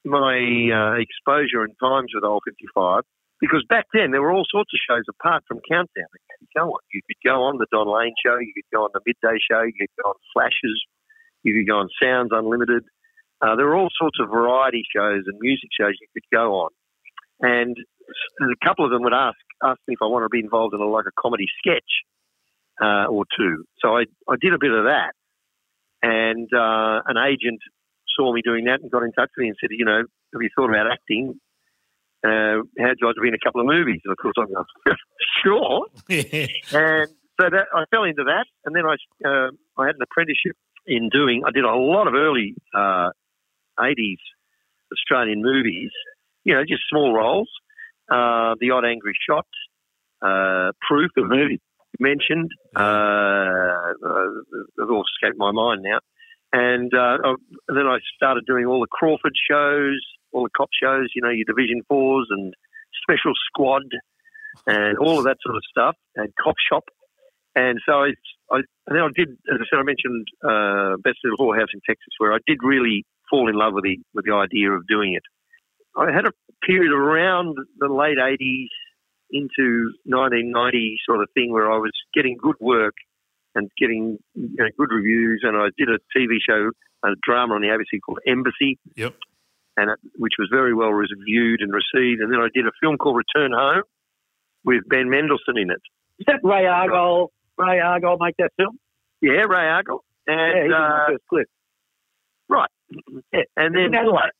[0.05, 0.37] my
[0.73, 3.03] uh, exposure and times with Old 55,
[3.39, 6.09] because back then there were all sorts of shows apart from Countdown
[6.41, 6.79] you could go on.
[6.93, 9.61] You could go on the Don Lane show, you could go on the Midday show,
[9.61, 10.77] you could go on Flashes,
[11.43, 12.83] you could go on Sounds Unlimited.
[13.41, 16.69] Uh, there were all sorts of variety shows and music shows you could go on.
[17.39, 17.77] And
[18.41, 20.81] a couple of them would ask ask me if I wanted to be involved in
[20.81, 22.05] a, like a comedy sketch
[22.81, 23.65] uh, or two.
[23.81, 25.13] So I, I did a bit of that.
[26.03, 27.59] And uh, an agent
[28.15, 30.03] saw me doing that and got in touch with me and said, you know,
[30.33, 31.39] have you thought about acting?
[32.23, 34.01] Uh, how'd you like to be in a couple of movies?
[34.05, 34.65] And of course, I'm going,
[35.43, 35.87] sure.
[36.73, 38.95] And so that I fell into that, and then I
[39.27, 41.43] uh, I had an apprenticeship in doing.
[41.45, 43.09] I did a lot of early uh,
[43.79, 44.17] '80s
[44.91, 45.91] Australian movies.
[46.43, 47.49] You know, just small roles.
[48.09, 49.47] Uh, the odd angry shot,
[50.21, 51.59] uh, proof of movie
[51.99, 52.49] mentioned.
[52.75, 54.27] Uh, uh,
[54.77, 55.99] they've all escaped my mind now.
[56.53, 57.17] And, uh,
[57.67, 59.99] then I started doing all the Crawford shows,
[60.31, 61.09] all the cop shows.
[61.15, 62.53] You know, your Division Fours and
[63.03, 63.83] Special Squad,
[64.65, 66.83] and all of that sort of stuff, and Cop Shop.
[67.55, 68.11] And so I,
[68.51, 71.81] I and then I did, as I said, I mentioned uh, Best Little Whorehouse in
[71.87, 75.13] Texas, where I did really fall in love with the with the idea of doing
[75.13, 75.23] it.
[75.97, 76.31] I had a
[76.65, 78.67] period around the late '80s
[79.31, 82.95] into 1990 sort of thing where I was getting good work
[83.55, 86.69] and getting you know, good reviews, and I did a TV show,
[87.03, 89.15] a drama on the ABC called Embassy, Yep.
[89.77, 92.21] and it, which was very well reviewed and received.
[92.21, 93.83] And then I did a film called Return Home
[94.63, 95.81] with Ben Mendelsohn in it.
[96.19, 97.29] Is that Ray Argall?
[97.57, 98.77] Ray Argall make that film?
[99.21, 99.99] Yeah, Ray Argall.
[100.27, 101.47] Yeah, And he's in uh, the first clip.
[102.49, 102.69] right,
[103.33, 104.31] yeah, and then In Adelaide.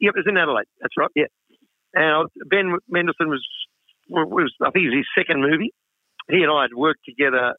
[0.00, 0.70] Yep, it was in Adelaide.
[0.80, 1.10] That's right.
[1.14, 1.30] Yeah.
[1.94, 3.46] And Ben Mendelsohn was
[4.08, 5.72] was I think it was his second movie.
[6.30, 7.54] He and I had worked together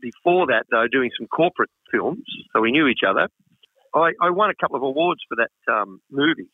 [0.00, 3.28] before that, though, doing some corporate films, so we knew each other.
[3.94, 6.50] I, I won a couple of awards for that um, movie,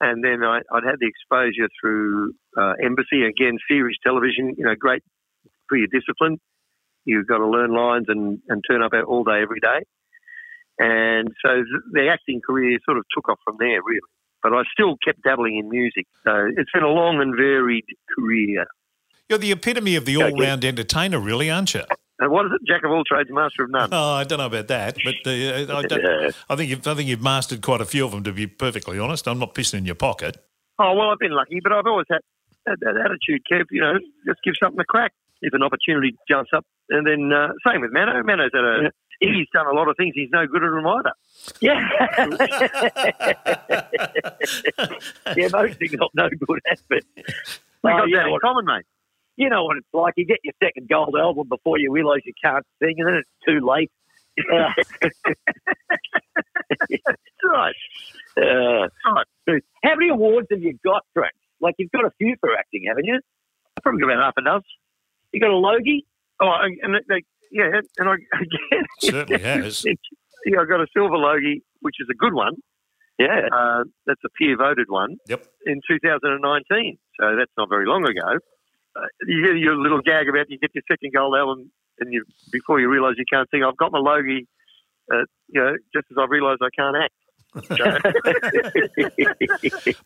[0.00, 4.54] and then I, I'd had the exposure through uh, Embassy again, series television.
[4.56, 5.02] You know, great
[5.68, 6.38] for your discipline.
[7.04, 9.80] You've got to learn lines and, and turn up all day, every day.
[10.78, 14.00] And so the acting career sort of took off from there, really
[14.42, 16.06] but I still kept dabbling in music.
[16.24, 17.84] So it's been a long and varied
[18.14, 18.66] career.
[19.28, 21.82] You're the epitome of the all-round entertainer, really, aren't you?
[22.18, 22.60] And what is it?
[22.66, 23.88] Jack of all trades, master of none.
[23.92, 27.08] Oh, I don't know about that, but uh, I, don't, I think you've, I think
[27.08, 28.24] you've mastered quite a few of them.
[28.24, 30.36] To be perfectly honest, I'm not pissing in your pocket.
[30.78, 32.20] Oh well, I've been lucky, but I've always had
[32.66, 33.66] that, that attitude, Kev.
[33.70, 33.94] You know,
[34.26, 35.12] just give something a crack.
[35.42, 36.64] if an opportunity jumps up.
[36.88, 38.22] And then uh, same with Mano.
[38.22, 38.90] Mano's had a
[39.20, 40.12] he's done a lot of things.
[40.14, 41.12] He's no good at them either.
[41.60, 41.80] Yeah.
[45.36, 47.02] yeah, most things not no good at, but
[47.82, 48.84] Oh, got you that in common, mate.
[49.36, 50.14] you know what it's like.
[50.18, 53.28] You get your second gold album before you realise you can't sing, and then it's
[53.46, 53.90] too late.
[56.88, 57.74] That's right.
[58.36, 59.62] uh, Right.
[59.82, 61.32] how many awards have you got, Frank?
[61.60, 63.20] Like you've got a few for acting, haven't you?
[63.76, 64.64] I've probably got about half a dozen.
[65.32, 66.06] You got a Logie?
[66.40, 69.84] Oh, and and they, yeah, and I again, Certainly has.
[70.46, 72.54] yeah, I got a silver Logie, which is a good one.
[73.18, 73.48] Yeah.
[73.52, 75.16] Uh, that's a peer voted one.
[75.28, 75.44] Yep.
[75.66, 78.38] In 2019, so that's not very long ago.
[78.96, 81.70] Uh, you get your little gag about you get your second gold album,
[82.00, 83.62] and you before you realise you can't sing.
[83.62, 84.48] I've got my Logie,
[85.12, 87.14] uh, you know, just as I realise I can't act.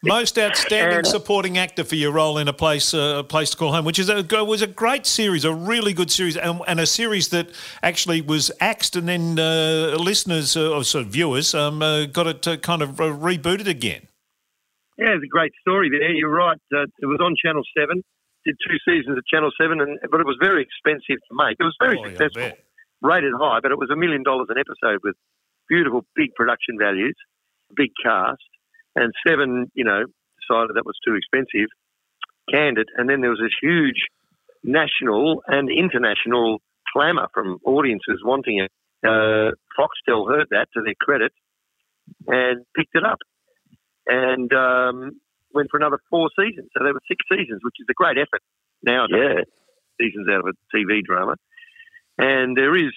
[0.03, 3.57] Most outstanding And- supporting actor for your role in a place, uh, a place to
[3.57, 6.81] call home, which is a was a great series, a really good series, and, and
[6.81, 7.51] a series that
[7.83, 12.27] actually was axed, and then uh, listeners uh, or sort of viewers um, uh, got
[12.27, 14.09] it uh, kind of uh, rebooted again.
[14.99, 16.11] Yeah, it's a great story there.
[16.13, 16.59] You're right.
[16.75, 18.03] Uh, it was on Channel Seven.
[18.47, 21.57] Did two seasons of Channel Seven, and but it was very expensive to make.
[21.59, 22.53] It was very Oh, successful,
[23.03, 25.17] rated high, but it was a million dollars an episode with
[25.69, 27.17] beautiful big production values,
[27.77, 28.43] big cast,
[28.97, 30.05] and Seven, you know,
[30.41, 31.69] decided that was too expensive,
[32.51, 34.07] canned it, and then there was this huge
[34.63, 36.59] national and international
[36.93, 38.71] clamour from audiences wanting it.
[39.05, 41.33] Uh, Foxtel heard that to their credit
[42.27, 43.19] and picked it up
[44.07, 45.21] and um,
[45.53, 46.71] went for another four seasons.
[46.77, 48.43] So there were six seasons, which is a great effort
[48.83, 49.45] nowadays.
[49.47, 50.07] Yeah.
[50.07, 51.37] Seasons out of a TV drama.
[52.19, 52.93] And there is,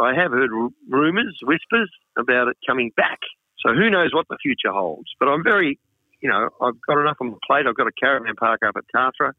[0.00, 3.18] I have heard ru- rumours, whispers about it coming back.
[3.64, 5.08] So who knows what the future holds.
[5.18, 5.78] But I'm very,
[6.20, 7.66] you know, I've got enough on the plate.
[7.68, 9.32] I've got a caravan park up at Tathra,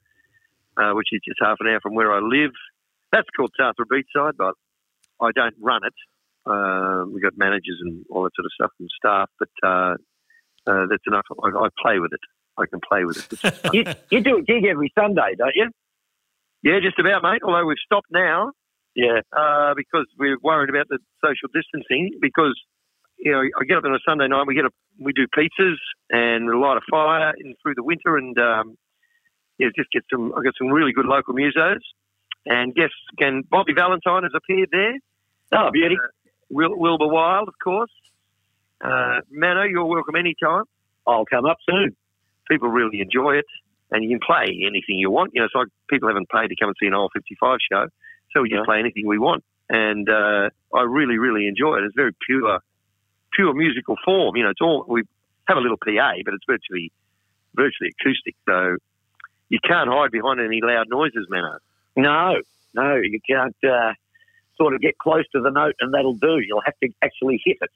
[0.78, 2.51] uh, which is just half an hour from where I live.
[3.11, 4.53] That's called Tathra Beachside, but
[5.19, 5.93] I don't run it.
[6.45, 9.93] Uh, we've got managers and all that sort of stuff and staff, but uh,
[10.67, 11.26] uh, that's enough.
[11.43, 12.19] I, I play with it.
[12.57, 13.59] I can play with it.
[13.74, 15.69] you, you do a gig every Sunday, don't you?
[16.63, 17.41] yeah, just about, mate.
[17.43, 18.51] Although we've stopped now
[18.95, 19.22] Yeah.
[19.36, 22.17] uh, because we're worried about the social distancing.
[22.22, 22.59] Because
[23.22, 25.78] you know, I get up on a Sunday night, we get a, we do pizzas
[26.09, 28.78] and we light a fire in through the winter, and um,
[29.57, 30.34] yeah, just get some.
[30.38, 31.80] I got some really good local musos,
[32.45, 33.43] and guests can.
[33.49, 34.95] Bobby Valentine has appeared there.
[35.53, 35.97] Oh, beauty.
[36.49, 37.91] Wil, Wilbur Wilde, of course.
[38.84, 40.63] Uh, Mano, you're welcome anytime.
[41.07, 41.95] I'll come up soon.
[42.49, 43.45] people really enjoy it,
[43.91, 45.32] and you can play anything you want.
[45.34, 47.86] You know, it's like people haven't paid to come and see an old 55 show,
[48.34, 48.65] so we just Yeah.
[48.65, 49.43] play anything we want.
[49.69, 51.84] And uh, I really, really enjoy it.
[51.86, 52.59] It's very pure,
[53.34, 54.36] pure musical form.
[54.36, 55.04] You know, it's all we
[55.48, 56.92] have a little PA, but it's virtually,
[57.56, 58.36] virtually acoustic.
[58.48, 58.78] So
[59.50, 61.58] you can't hide behind any loud noises, Mano.
[61.96, 62.42] No,
[62.74, 63.94] no, you can't uh,
[64.58, 66.40] sort of get close to the note and that'll do.
[66.40, 67.70] You'll have to actually hit it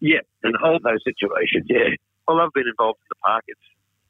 [0.00, 1.66] Yeah, in all those situations.
[1.68, 1.96] Yeah.
[2.28, 3.44] I love being involved in the park.
[3.48, 3.60] It's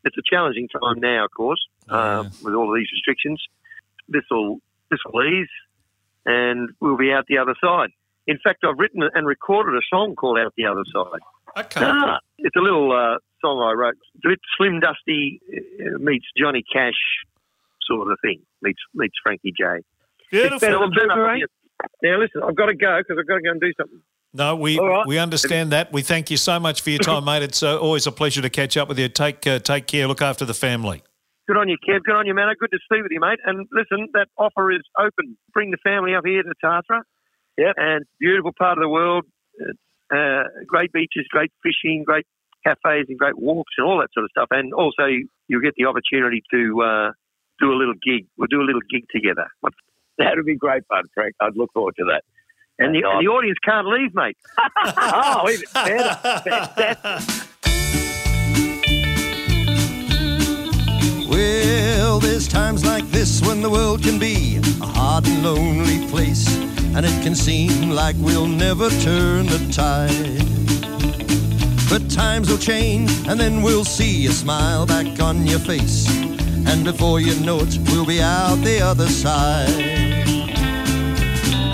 [0.04, 3.40] it's a challenging time now, of course, uh, with all of these restrictions.
[4.08, 4.58] This will
[4.90, 5.48] this will ease,
[6.26, 7.90] and we'll be out the other side.
[8.26, 11.20] In fact, I've written and recorded a song called "Out the Other Side."
[11.66, 11.80] Okay.
[11.84, 13.94] Ah, It's a little uh, song I wrote.
[14.14, 16.94] It's a bit Slim Dusty uh, meets Johnny Cash
[17.82, 18.40] sort of thing.
[18.62, 19.64] Meets meets Frankie J.
[20.30, 20.58] Beautiful.
[20.60, 21.34] better I'll than turn up Boomerang?
[21.34, 21.46] on you.
[22.02, 24.00] Now listen, I've got to go because I've got to go and do something.
[24.34, 25.06] No, we All right.
[25.06, 25.92] we understand that.
[25.92, 27.42] We thank you so much for your time, mate.
[27.42, 29.08] It's uh, always a pleasure to catch up with you.
[29.08, 30.06] Take uh, take care.
[30.06, 31.02] Look after the family.
[31.46, 32.02] Good on you, Kev.
[32.04, 32.48] Good on you, man.
[32.58, 33.40] Good to see with you, mate.
[33.44, 35.36] And listen, that offer is open.
[35.52, 37.02] Bring the family up here to Tathra.
[37.58, 37.74] Yep.
[37.76, 39.24] And beautiful part of the world.
[40.12, 42.26] Uh, great beaches, great fishing, great
[42.66, 44.48] cafes, and great walks, and all that sort of stuff.
[44.50, 45.06] And also,
[45.48, 47.12] you'll get the opportunity to uh,
[47.60, 48.26] do a little gig.
[48.36, 49.46] We'll do a little gig together.
[50.18, 51.34] that would be great fun, Frank.
[51.40, 52.22] I'd look forward to that.
[52.78, 54.36] And the, and the audience can't leave, mate.
[54.96, 56.14] oh, even better.
[56.24, 57.52] Fantastic.
[61.28, 66.46] Well, there's times like this when the world can be a hard and lonely place,
[66.94, 70.42] and it can seem like we'll never turn the tide.
[71.88, 76.06] But times will change, and then we'll see a smile back on your face,
[76.66, 79.68] and before you know it, we'll be out the other side.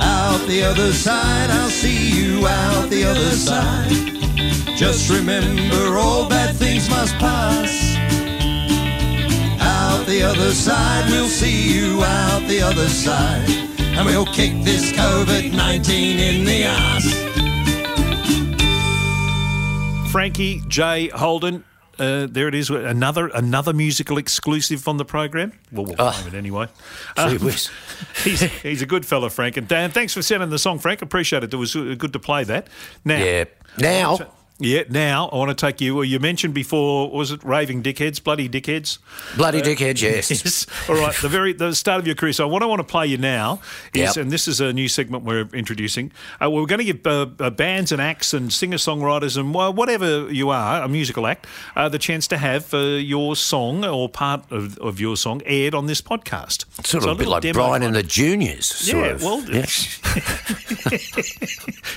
[0.00, 4.18] Out the other side, I'll see you out the other side.
[4.76, 7.96] Just remember, all bad things must pass.
[9.60, 13.67] Out the other side, we'll see you out the other side.
[13.98, 17.04] And we'll kick this COVID 19 in the ass.
[20.12, 21.64] Frankie J Holden.
[21.98, 22.70] uh, there it is.
[22.70, 25.52] Another another musical exclusive on the program.
[25.72, 26.12] Well, we'll Oh.
[26.12, 26.66] claim it anyway.
[27.16, 27.70] Gee Um, whiz.
[28.24, 29.56] he's, he's a good fella, Frank.
[29.56, 31.02] And Dan, thanks for sending the song, Frank.
[31.02, 31.52] Appreciate it.
[31.52, 32.68] It was uh, good to play that.
[33.04, 33.44] Now, Yeah.
[33.78, 34.18] Now,
[34.58, 34.82] yeah.
[34.88, 35.96] Now I want to take you.
[35.96, 38.98] Well, you mentioned before, was it raving dickheads, bloody dickheads?
[39.36, 40.00] bloody dickheads?
[40.02, 40.30] yes.
[40.44, 40.66] Yes.
[40.88, 41.14] All right.
[41.14, 42.32] The very the start of your career.
[42.32, 43.60] So what I want to play you now
[43.94, 44.16] is, Yep.
[44.16, 46.12] and this is a new segment we're introducing.
[46.42, 49.72] Uh, we're going to give uh, uh, bands and acts and singer songwriters and well,
[49.72, 51.46] whatever you are, a musical act,
[51.76, 55.74] uh, the chance to have uh, your song or part of, of your song aired
[55.74, 56.64] on this podcast.
[56.78, 58.88] It's Sort So of a bit like Brian and the Juniors.
[58.88, 59.22] Yeah, of.
[59.22, 59.62] well, Yeah.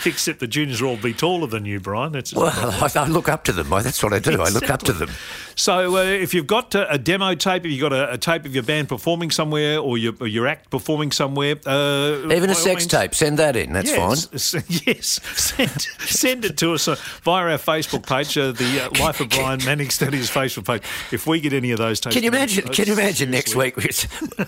[0.06, 2.12] Except the juniors will all be taller than you, Brian.
[2.12, 2.51] That's Well,
[2.96, 3.70] I, I look up to them.
[3.70, 4.42] That's what I do.
[4.42, 5.10] I look up to them.
[5.54, 8.46] So, uh, if you've got a, a demo tape, if you've got a, a tape
[8.46, 12.56] of your band performing somewhere or your, or your act performing somewhere, uh, Even a
[12.56, 13.74] sex means- tape, send that in.
[13.74, 14.16] That's fine.
[14.32, 14.64] yes, fine.
[14.88, 19.20] Yes, send, send it to us uh, via our Facebook page, uh, the uh, Life
[19.20, 20.84] of Brian Mannix Studios Facebook page.
[21.12, 22.68] If we get any of those tapes, Can you imagine?
[22.68, 23.90] uh, Can you imagine next week we,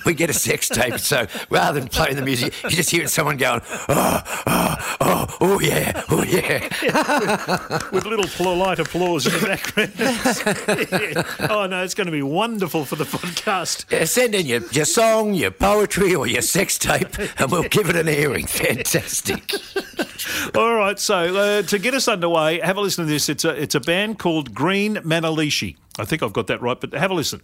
[0.05, 0.97] we get a sex tape?
[0.99, 5.59] So rather than playing the music, you just hear someone going, "Oh, oh, oh, oh
[5.59, 9.93] yeah, oh yeah." With little polite applause in the background.
[9.97, 11.49] Yeah.
[11.53, 13.91] Oh no, it's going to be wonderful for the podcast.
[13.91, 17.89] Yeah, send in your, your song, your poetry, or your sex tape, and we'll give
[17.89, 18.47] it an airing.
[18.47, 19.53] Fantastic.
[20.55, 23.29] All right, so uh, to get us underway, have a listen to this.
[23.29, 25.75] It's a it's a band called Green Manalishi.
[25.99, 27.41] I think I've got that right, but have a listen.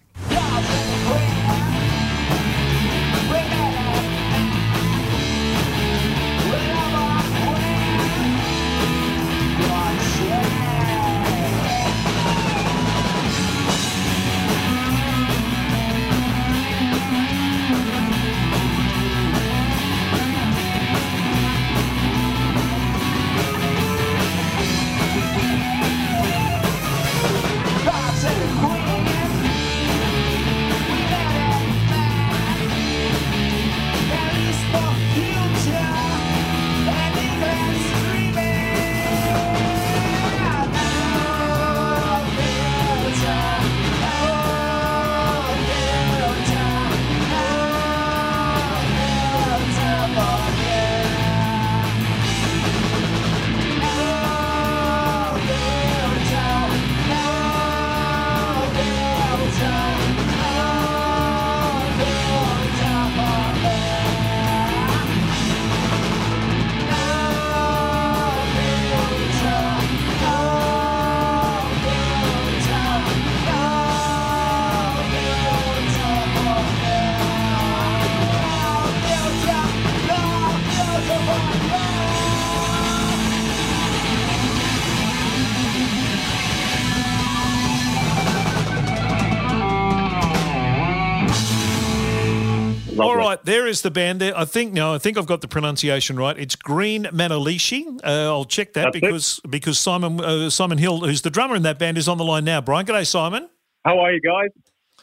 [93.70, 94.20] Is the band.
[94.22, 94.74] There, I think.
[94.74, 96.38] No, I think I've got the pronunciation right.
[96.38, 97.86] It's Green Manalishi.
[98.04, 99.02] Uh, I'll check that That's it.
[99.02, 102.26] because because Simon uh, Simon Hill, who's the drummer in that band, is on the
[102.26, 102.60] line now.
[102.62, 103.50] Brian, g'day, Simon.
[103.86, 104.50] How are you guys?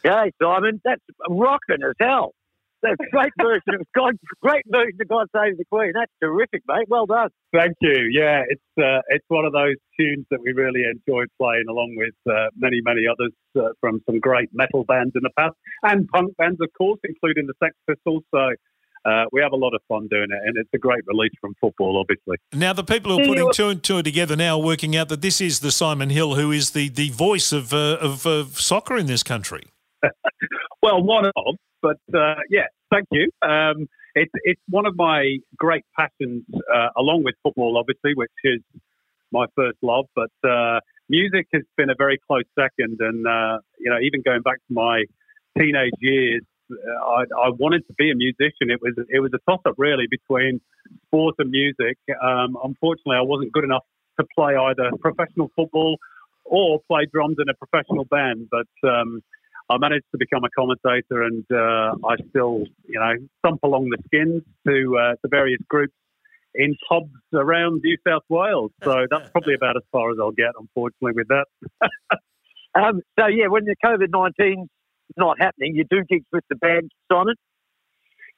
[0.03, 2.35] Hey, Simon, that's rocking as hell.
[2.87, 5.93] That's great version of God, great version of God Save the Queen.
[5.95, 6.87] That's terrific, mate.
[6.89, 7.31] Well done.
[7.53, 8.11] Thank you.
[8.13, 12.15] Yeah, it's uh, it's one of those tunes that we really enjoy playing, along with
[12.31, 16.37] uh, many many others uh, from some great metal bands in the past and punk
[16.37, 18.23] bands, of course, including the Sex Pistols.
[18.35, 18.51] So.
[19.05, 21.55] Uh, we have a lot of fun doing it, and it's a great release from
[21.61, 22.37] football, obviously.
[22.53, 25.23] Now, the people who are putting two and two together now are working out that
[25.23, 28.97] this is the Simon Hill who is the, the voice of, uh, of, of soccer
[28.97, 29.63] in this country.
[30.83, 33.31] Well, one of, but uh, yeah, thank you.
[33.43, 38.61] Um, it's it's one of my great passions, uh, along with football, obviously, which is
[39.33, 40.07] my first love.
[40.15, 44.43] But uh, music has been a very close second, and uh, you know, even going
[44.43, 45.05] back to my
[45.59, 48.71] teenage years, uh, I, I wanted to be a musician.
[48.71, 50.61] It was it was a toss up really between
[51.07, 51.99] sport and music.
[52.23, 53.85] Um, unfortunately, I wasn't good enough
[54.19, 55.99] to play either professional football
[56.45, 59.23] or play drums in a professional band, but um,
[59.69, 63.99] I managed to become a commentator, and uh, I still, you know, thump along the
[64.07, 65.95] skins to uh, to various groups
[66.55, 68.71] in pubs around New South Wales.
[68.83, 71.47] So that's probably about as far as I'll get, unfortunately, with that.
[72.77, 74.69] Um, so, yeah, when the COVID 19
[75.17, 77.35] not happening, you do gigs with the band, Simon?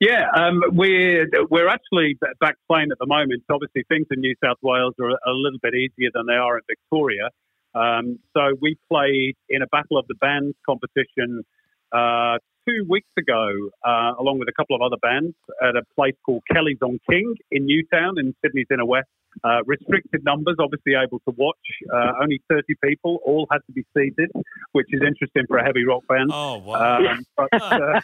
[0.00, 3.42] Yeah, um, we're we're actually back playing at the moment.
[3.50, 6.62] Obviously, things in New South Wales are a little bit easier than they are in
[6.68, 7.30] Victoria.
[7.78, 11.44] Um, so we played in a Battle of the Bands competition
[11.92, 16.14] uh, two weeks ago, uh, along with a couple of other bands, at a place
[16.24, 19.08] called Kelly's on King in Newtown in Sydney's inner west.
[19.44, 21.56] Uh, restricted numbers, obviously able to watch.
[21.92, 24.30] Uh, only 30 people, all had to be seated,
[24.72, 26.30] which is interesting for a heavy rock band.
[26.32, 26.98] Oh, wow.
[26.98, 28.00] Um, but, uh,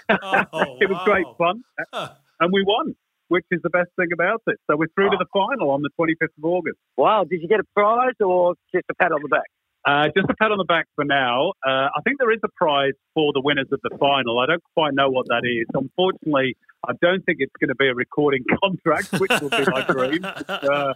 [0.52, 1.62] Oh, it was great fun,
[2.40, 2.94] and we won,
[3.28, 4.58] which is the best thing about it.
[4.70, 6.78] So we're through to the final on the 25th of August.
[6.96, 9.48] Wow, did you get a prize or just a pat on the back?
[9.86, 11.52] Uh, just a pat on the back for now.
[11.64, 14.38] Uh, I think there is a prize for the winners of the final.
[14.38, 15.66] I don't quite know what that is.
[15.74, 16.56] Unfortunately,
[16.88, 20.24] I don't think it's going to be a recording contract, which will be my dream.
[20.24, 20.94] Uh,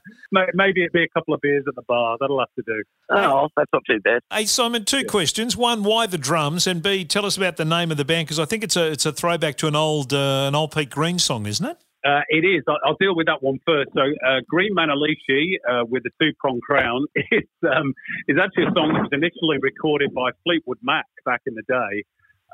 [0.54, 2.16] maybe it'd be a couple of beers at the bar.
[2.20, 2.82] That'll have to do.
[3.10, 4.20] Oh, that's not too bad.
[4.32, 5.56] Hey Simon, two questions.
[5.56, 8.38] One, why the drums, and B, tell us about the name of the band because
[8.38, 11.18] I think it's a it's a throwback to an old uh, an old Pete Green
[11.18, 11.78] song, isn't it?
[12.04, 12.62] Uh, it is.
[12.68, 13.90] I'll, I'll deal with that one first.
[13.94, 17.92] So, uh, Green Manalishi uh, with the two prong crown is um,
[18.28, 22.04] is actually a song that was initially recorded by Fleetwood Mac back in the day,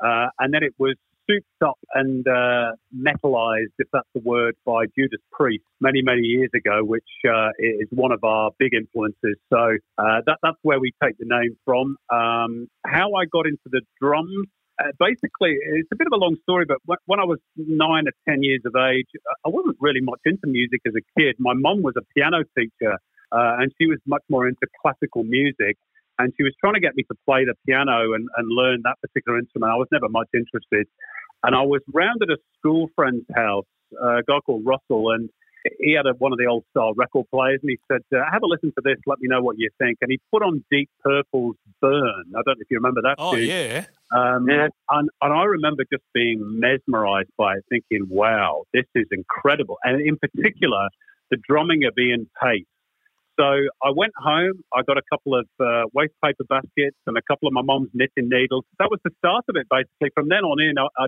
[0.03, 0.95] uh, and then it was
[1.29, 6.49] souped up and uh, metalized, if that's the word, by Judas Priest many many years
[6.55, 9.37] ago, which uh, is one of our big influences.
[9.53, 11.97] So that that's where we take the name from.
[12.09, 14.47] Um, how I got into the drums.
[14.77, 18.13] Uh, basically, it's a bit of a long story, but when, I was nine or
[18.27, 19.07] ten years of age,
[19.45, 21.35] I wasn't really much into music as a kid.
[21.39, 22.93] My mum was a piano teacher,
[23.31, 25.77] uh, and she was much more into classical music.
[26.19, 28.95] And she was trying to get me to play the piano and, and learn that
[29.01, 29.71] particular instrument.
[29.71, 30.87] I was never much interested.
[31.43, 33.65] And I was round at a school friend's house,
[34.01, 35.29] uh, a guy called Russell, and
[35.79, 38.43] he had a, one of the old style record players, and he said, uh, "Have
[38.43, 38.97] a listen to this.
[39.05, 42.57] Let me know what you think." And he put on Deep Purple's "Burn." I don't
[42.57, 43.15] know if you remember that.
[43.17, 43.47] Oh tune.
[43.47, 43.85] yeah.
[44.15, 44.67] Um, Yeah.
[44.91, 49.77] and, and I remember just being mesmerized by it, thinking, wow, this is incredible.
[49.83, 50.89] And in particular,
[51.31, 52.65] the drumming of Ian Paice.
[53.37, 57.21] So I went home, I got a couple of uh, waste paper baskets and a
[57.27, 58.63] couple of my mom's knitting needles.
[58.79, 60.11] That was the start of it, basically.
[60.13, 61.07] From then on in, I, I,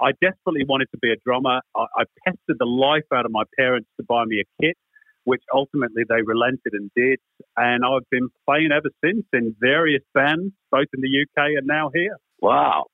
[0.00, 1.60] I desperately wanted to be a drummer.
[1.76, 4.76] I, I pestered the life out of my parents to buy me a kit,
[5.24, 7.18] which ultimately they relented and did.
[7.56, 11.90] And I've been playing ever since in various bands, both in the UK and now
[11.94, 12.16] here.
[12.40, 12.86] Wow.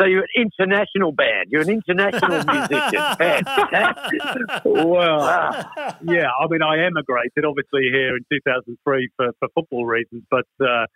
[0.00, 1.46] So you're an international band.
[1.50, 3.02] You're an international musician.
[4.64, 5.64] Well, Wow.
[6.04, 10.86] yeah, I mean, I emigrated obviously here in 2003 for, for football reasons, but uh,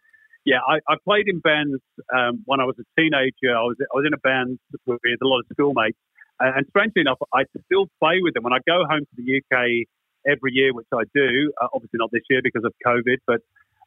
[0.47, 1.83] yeah, I, I played in bands
[2.15, 3.51] um, when I was a teenager.
[3.51, 5.99] I was I was in a band with a lot of schoolmates,
[6.39, 8.45] and, strangely enough, I still play with them.
[8.45, 9.87] When I go home to the UK
[10.25, 13.41] every year, which I do, uh, obviously not this year because of COVID, but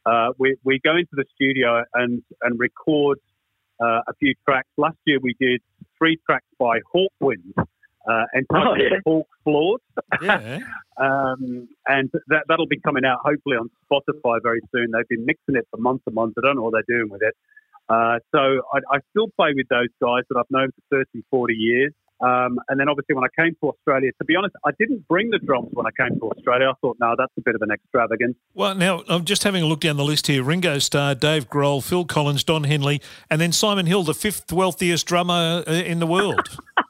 [0.05, 3.19] uh, we we go into the studio and and record
[3.79, 4.69] uh, a few tracks.
[4.77, 5.61] Last year we did
[5.97, 7.55] three tracks by Hawkwind,
[8.07, 8.99] uh, entitled Oh, yeah.
[9.05, 9.81] Hawk Flawed.
[10.21, 10.59] Yeah.
[10.99, 14.91] Um, and that, that'll be coming out hopefully on Spotify very soon.
[14.91, 16.35] They've been mixing it for months and months.
[16.37, 17.33] I don't know what they're doing with it.
[17.87, 21.53] Uh, so I, I still play with those guys that I've known for 30, 40
[21.53, 21.93] years.
[22.21, 25.29] Um, and then obviously when I came to Australia, to be honest, I didn't bring
[25.29, 26.67] the drums when I came to Australia.
[26.69, 28.35] I thought, no, that's a bit of an extravagance.
[28.53, 30.43] Well, now I'm just having a look down the list here.
[30.43, 35.07] Ringo Starr, Dave Grohl, Phil Collins, Don Henley, and then Simon Hill, the fifth wealthiest
[35.07, 36.41] drummer uh, in the world.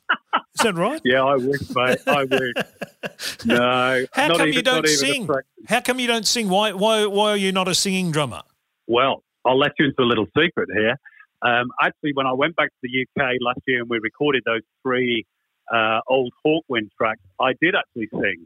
[0.60, 1.00] Is that right?
[1.06, 2.00] Yeah, I wish, mate.
[2.06, 2.54] I wish.
[3.46, 4.06] No.
[4.12, 5.30] How come even, you don't not even a sing?
[5.68, 6.50] How come you don't sing?
[6.50, 8.42] Why, why, why are you not a singing drummer?
[8.88, 10.98] Well, I'll let you into a little secret here.
[11.42, 14.64] Um, actually, when I went back to the UK last year and we recorded those
[14.84, 15.26] three
[15.74, 18.46] uh, old Hawkwind tracks, I did actually sing.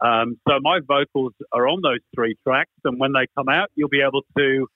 [0.00, 3.88] Um, so my vocals are on those three tracks, and when they come out, you'll
[3.88, 4.66] be able to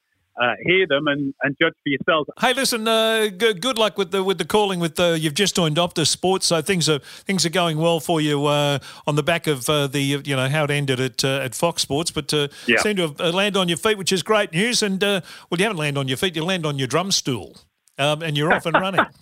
[0.40, 2.28] uh, hear them and, and judge for yourselves.
[2.40, 2.86] Hey, listen.
[2.86, 4.78] Uh, g- good luck with the with the calling.
[4.80, 8.20] With the you've just joined Optus Sports, so things are things are going well for
[8.20, 11.40] you uh, on the back of uh, the you know how it ended at uh,
[11.42, 12.78] at Fox Sports, but uh, Yeah.
[12.78, 14.82] seem to have uh, landed on your feet, which is great news.
[14.82, 15.20] And uh,
[15.50, 17.56] well, you haven't landed on your feet; you land on your drum stool,
[17.98, 19.04] um, and you're off and running.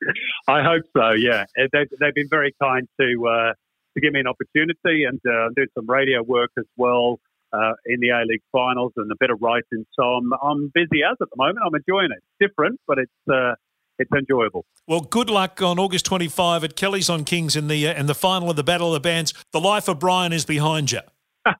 [0.48, 1.10] I hope so.
[1.10, 3.52] Yeah, Uh, they've, they've been very kind to uh,
[3.94, 7.18] to give me an opportunity, and uh, I'm some radio work as well
[7.52, 9.84] uh, in the A League finals and a bit of writing.
[9.98, 11.58] So I'm I'm busy as at the moment.
[11.64, 12.18] I'm enjoying it.
[12.18, 13.54] It's different, but it's uh,
[13.98, 14.64] it's enjoyable.
[14.86, 18.14] Well, good luck on August 25 at Kelly's on Kings in the uh, in the
[18.14, 19.34] final of the Battle of the Bands.
[19.52, 21.00] The life of Brian is behind you.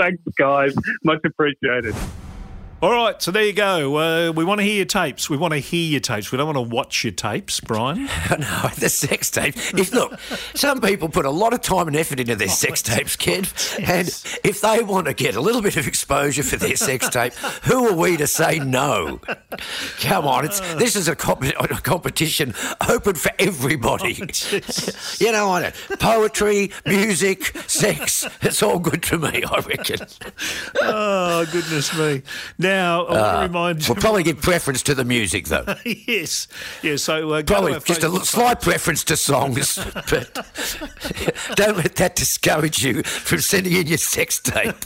[0.00, 0.74] Thanks, guys.
[1.04, 1.94] Much appreciated.
[2.80, 3.96] All right, so there you go.
[3.96, 5.28] Uh, we want to hear your tapes.
[5.28, 6.30] We want to hear your tapes.
[6.30, 8.04] We don't want to watch your tapes, Brian.
[8.30, 9.56] no, the sex tape.
[9.56, 10.20] If, look,
[10.54, 13.48] some people put a lot of time and effort into their sex tapes, kid.
[13.88, 14.08] And
[14.44, 17.32] if they want to get a little bit of exposure for their sex tape,
[17.64, 19.20] who are we to say no?
[20.00, 22.54] Come on, it's this is a, comp- a competition
[22.88, 24.14] open for everybody.
[25.18, 25.70] you know?
[25.98, 28.26] Poetry, music, sex.
[28.42, 30.06] It's all good to me, I reckon.
[30.82, 32.22] oh, goodness me.
[32.58, 35.64] Now, I want to remind we'll probably give preference to the music, though.
[35.84, 36.48] yes.
[36.82, 40.34] Yeah, so uh, Probably just a slight preference to songs, but
[41.56, 44.76] don't let that discourage you from sending in your sex tape.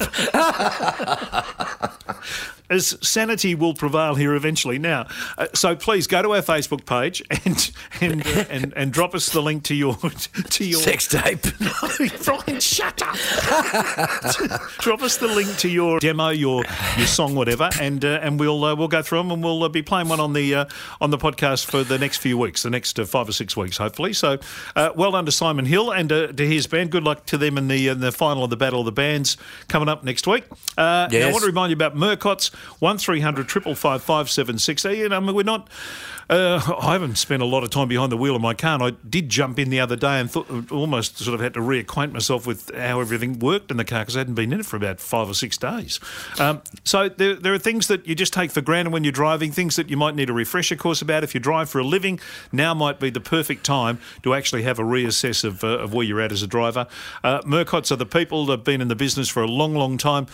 [2.73, 4.79] As sanity will prevail here eventually.
[4.79, 5.07] Now,
[5.39, 7.70] uh, so please go to our Facebook page and
[8.01, 11.43] and, uh, and and drop us the link to your to your Sex tape.
[12.25, 13.14] Brian, shut up.
[14.79, 16.64] drop us the link to your demo, your
[16.97, 19.68] your song, whatever, and uh, and we'll uh, we'll go through them and we'll uh,
[19.68, 20.64] be playing one on the uh,
[21.01, 23.77] on the podcast for the next few weeks, the next uh, five or six weeks,
[23.77, 24.12] hopefully.
[24.12, 24.39] So,
[24.77, 26.91] uh, well done to Simon Hill and uh, to his band.
[26.91, 29.37] Good luck to them in the in the final of the Battle of the Bands
[29.68, 30.45] coming up next week.
[30.77, 35.35] Uh, now, I want to remind you about Murcott's one 555 You know, I mean,
[35.35, 35.69] we're not.
[36.31, 38.83] Uh, I haven't spent a lot of time behind the wheel of my car, and
[38.83, 42.13] I did jump in the other day and thought, almost sort of had to reacquaint
[42.13, 44.77] myself with how everything worked in the car because I hadn't been in it for
[44.77, 46.01] about five or six days.
[46.39, 49.53] Um, so there, there are things that you just take for granted when you're driving,
[49.53, 51.23] things that you might need a refresher course about.
[51.25, 54.79] If you drive for a living, now might be the perfect time to actually have
[54.79, 56.87] a reassess of, uh, of where you're at as a driver.
[57.23, 59.99] Uh, Murcott's are the people that have been in the business for a long, long
[59.99, 60.27] time.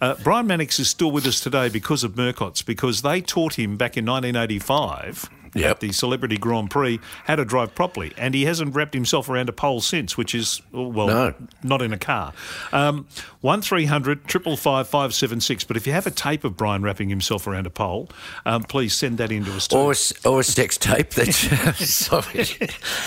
[0.00, 3.76] Uh, Brian Mannix is still with us today because of Murcott's, because they taught him
[3.76, 5.70] back in 1985 Yep.
[5.70, 9.48] at the Celebrity Grand Prix how to drive properly, and he hasn't wrapped himself around
[9.48, 11.34] a pole since, which is well, No.
[11.62, 12.32] not in a car.
[12.72, 13.06] Um,
[13.40, 18.08] one 555 But if you have a tape of Brian wrapping himself around a pole,
[18.46, 19.76] um, please send that in to us too.
[19.76, 21.10] Or, a or a sex tape.
[21.10, 21.36] That's
[21.88, 22.44] sorry.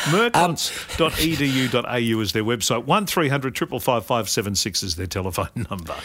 [0.10, 2.86] Murcotts.edu.au is their website.
[2.86, 5.96] One 555 is their telephone number.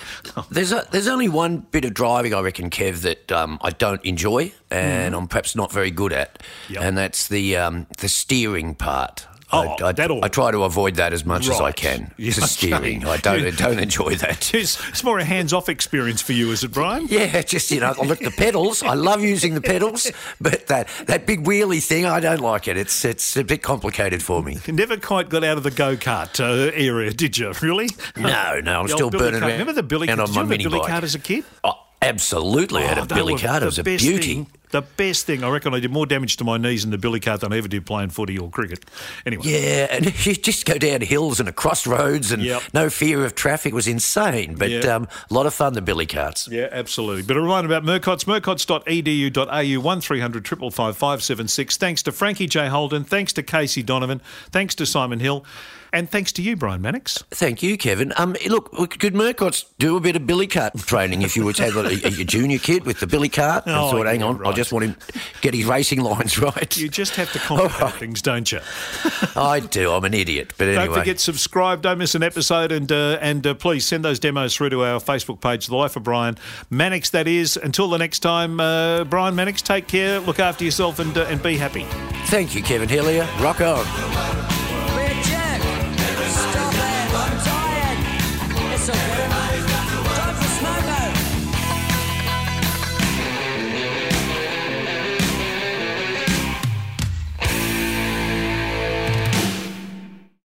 [0.51, 4.05] There's a, there's only one bit of driving I reckon, Kev, that um, I don't
[4.05, 6.43] enjoy and I'm perhaps not very good at.
[6.69, 6.83] Yep.
[6.83, 9.27] and that's the um, the steering part.
[9.51, 12.12] Oh, I, I, that'll- I try to avoid that as much as I can.
[12.19, 12.47] Yeah, the okay.
[12.49, 14.53] steering, I don't don't enjoy that.
[14.59, 17.07] It's, it's more a hands-off experience for you, is it, Brian?
[17.11, 18.83] Yeah, just you know, I look the pedals.
[18.83, 22.77] I love using the pedals, but that, that big wheelie thing, I don't like it.
[22.77, 24.59] It's it's a bit complicated for me.
[24.66, 27.51] You never quite got out of the go-kart uh, area, did you?
[27.62, 27.89] Really?
[28.19, 29.45] No, no, I'm The still burning cart.
[29.45, 29.53] around.
[29.53, 30.19] Remember the Billy cart?
[30.27, 31.45] Did you a Billy cart as a kid?
[31.64, 33.62] Oh, absolutely, I had Oh, a they billy were cart.
[33.62, 34.34] It was a beauty.
[34.34, 35.42] thing- the best thing.
[35.42, 37.57] I reckon I did more damage to my knees in the billy cart than I
[37.57, 38.84] ever did playing footy or cricket.
[39.24, 39.44] Anyway.
[39.46, 42.62] Yeah, and you just go down hills and across roads and Yep.
[42.74, 44.57] no fear of traffic was insane.
[44.57, 44.80] But Yeah.
[44.96, 46.49] um, a lot of fun, the billy carts.
[46.53, 47.22] Yeah, absolutely.
[47.22, 52.68] But a reminder about Murcott's, murcotts.edu.au, 1300 555 Thanks to Frankie J.
[52.68, 53.05] Holden.
[53.05, 54.20] Thanks to Casey Donovan.
[54.51, 55.46] Thanks to Simon Hill.
[55.93, 57.24] And thanks to you, Brian Mannix.
[57.30, 58.12] Thank you, Kevin.
[58.16, 61.62] Um, look, could Murcott's do a bit of billy cart training if you were to
[61.64, 63.66] have a, a, junior kid with the billy cart?
[63.66, 66.76] And Oh, thought, hang on, I just want him to get his racing lines right.
[66.76, 68.61] You just have to complicate things, don't you?
[69.36, 69.93] I do.
[69.93, 70.53] I'm an idiot.
[70.59, 70.99] But Don't anyway.
[70.99, 71.82] forget, subscribe.
[71.82, 75.01] Don't miss an episode, and uh, and uh, please send those demos through to our
[75.01, 76.36] Facebook page, The Life of Brian
[76.70, 77.11] Mannix.
[77.11, 77.57] That is.
[77.57, 79.62] Until the next time, uh, Brian Mannix.
[79.62, 80.20] Take care.
[80.20, 81.84] Look after yourself, and uh, and be happy.
[82.26, 83.26] Thank you, Kevin Hillier.
[83.41, 84.58] Rock on.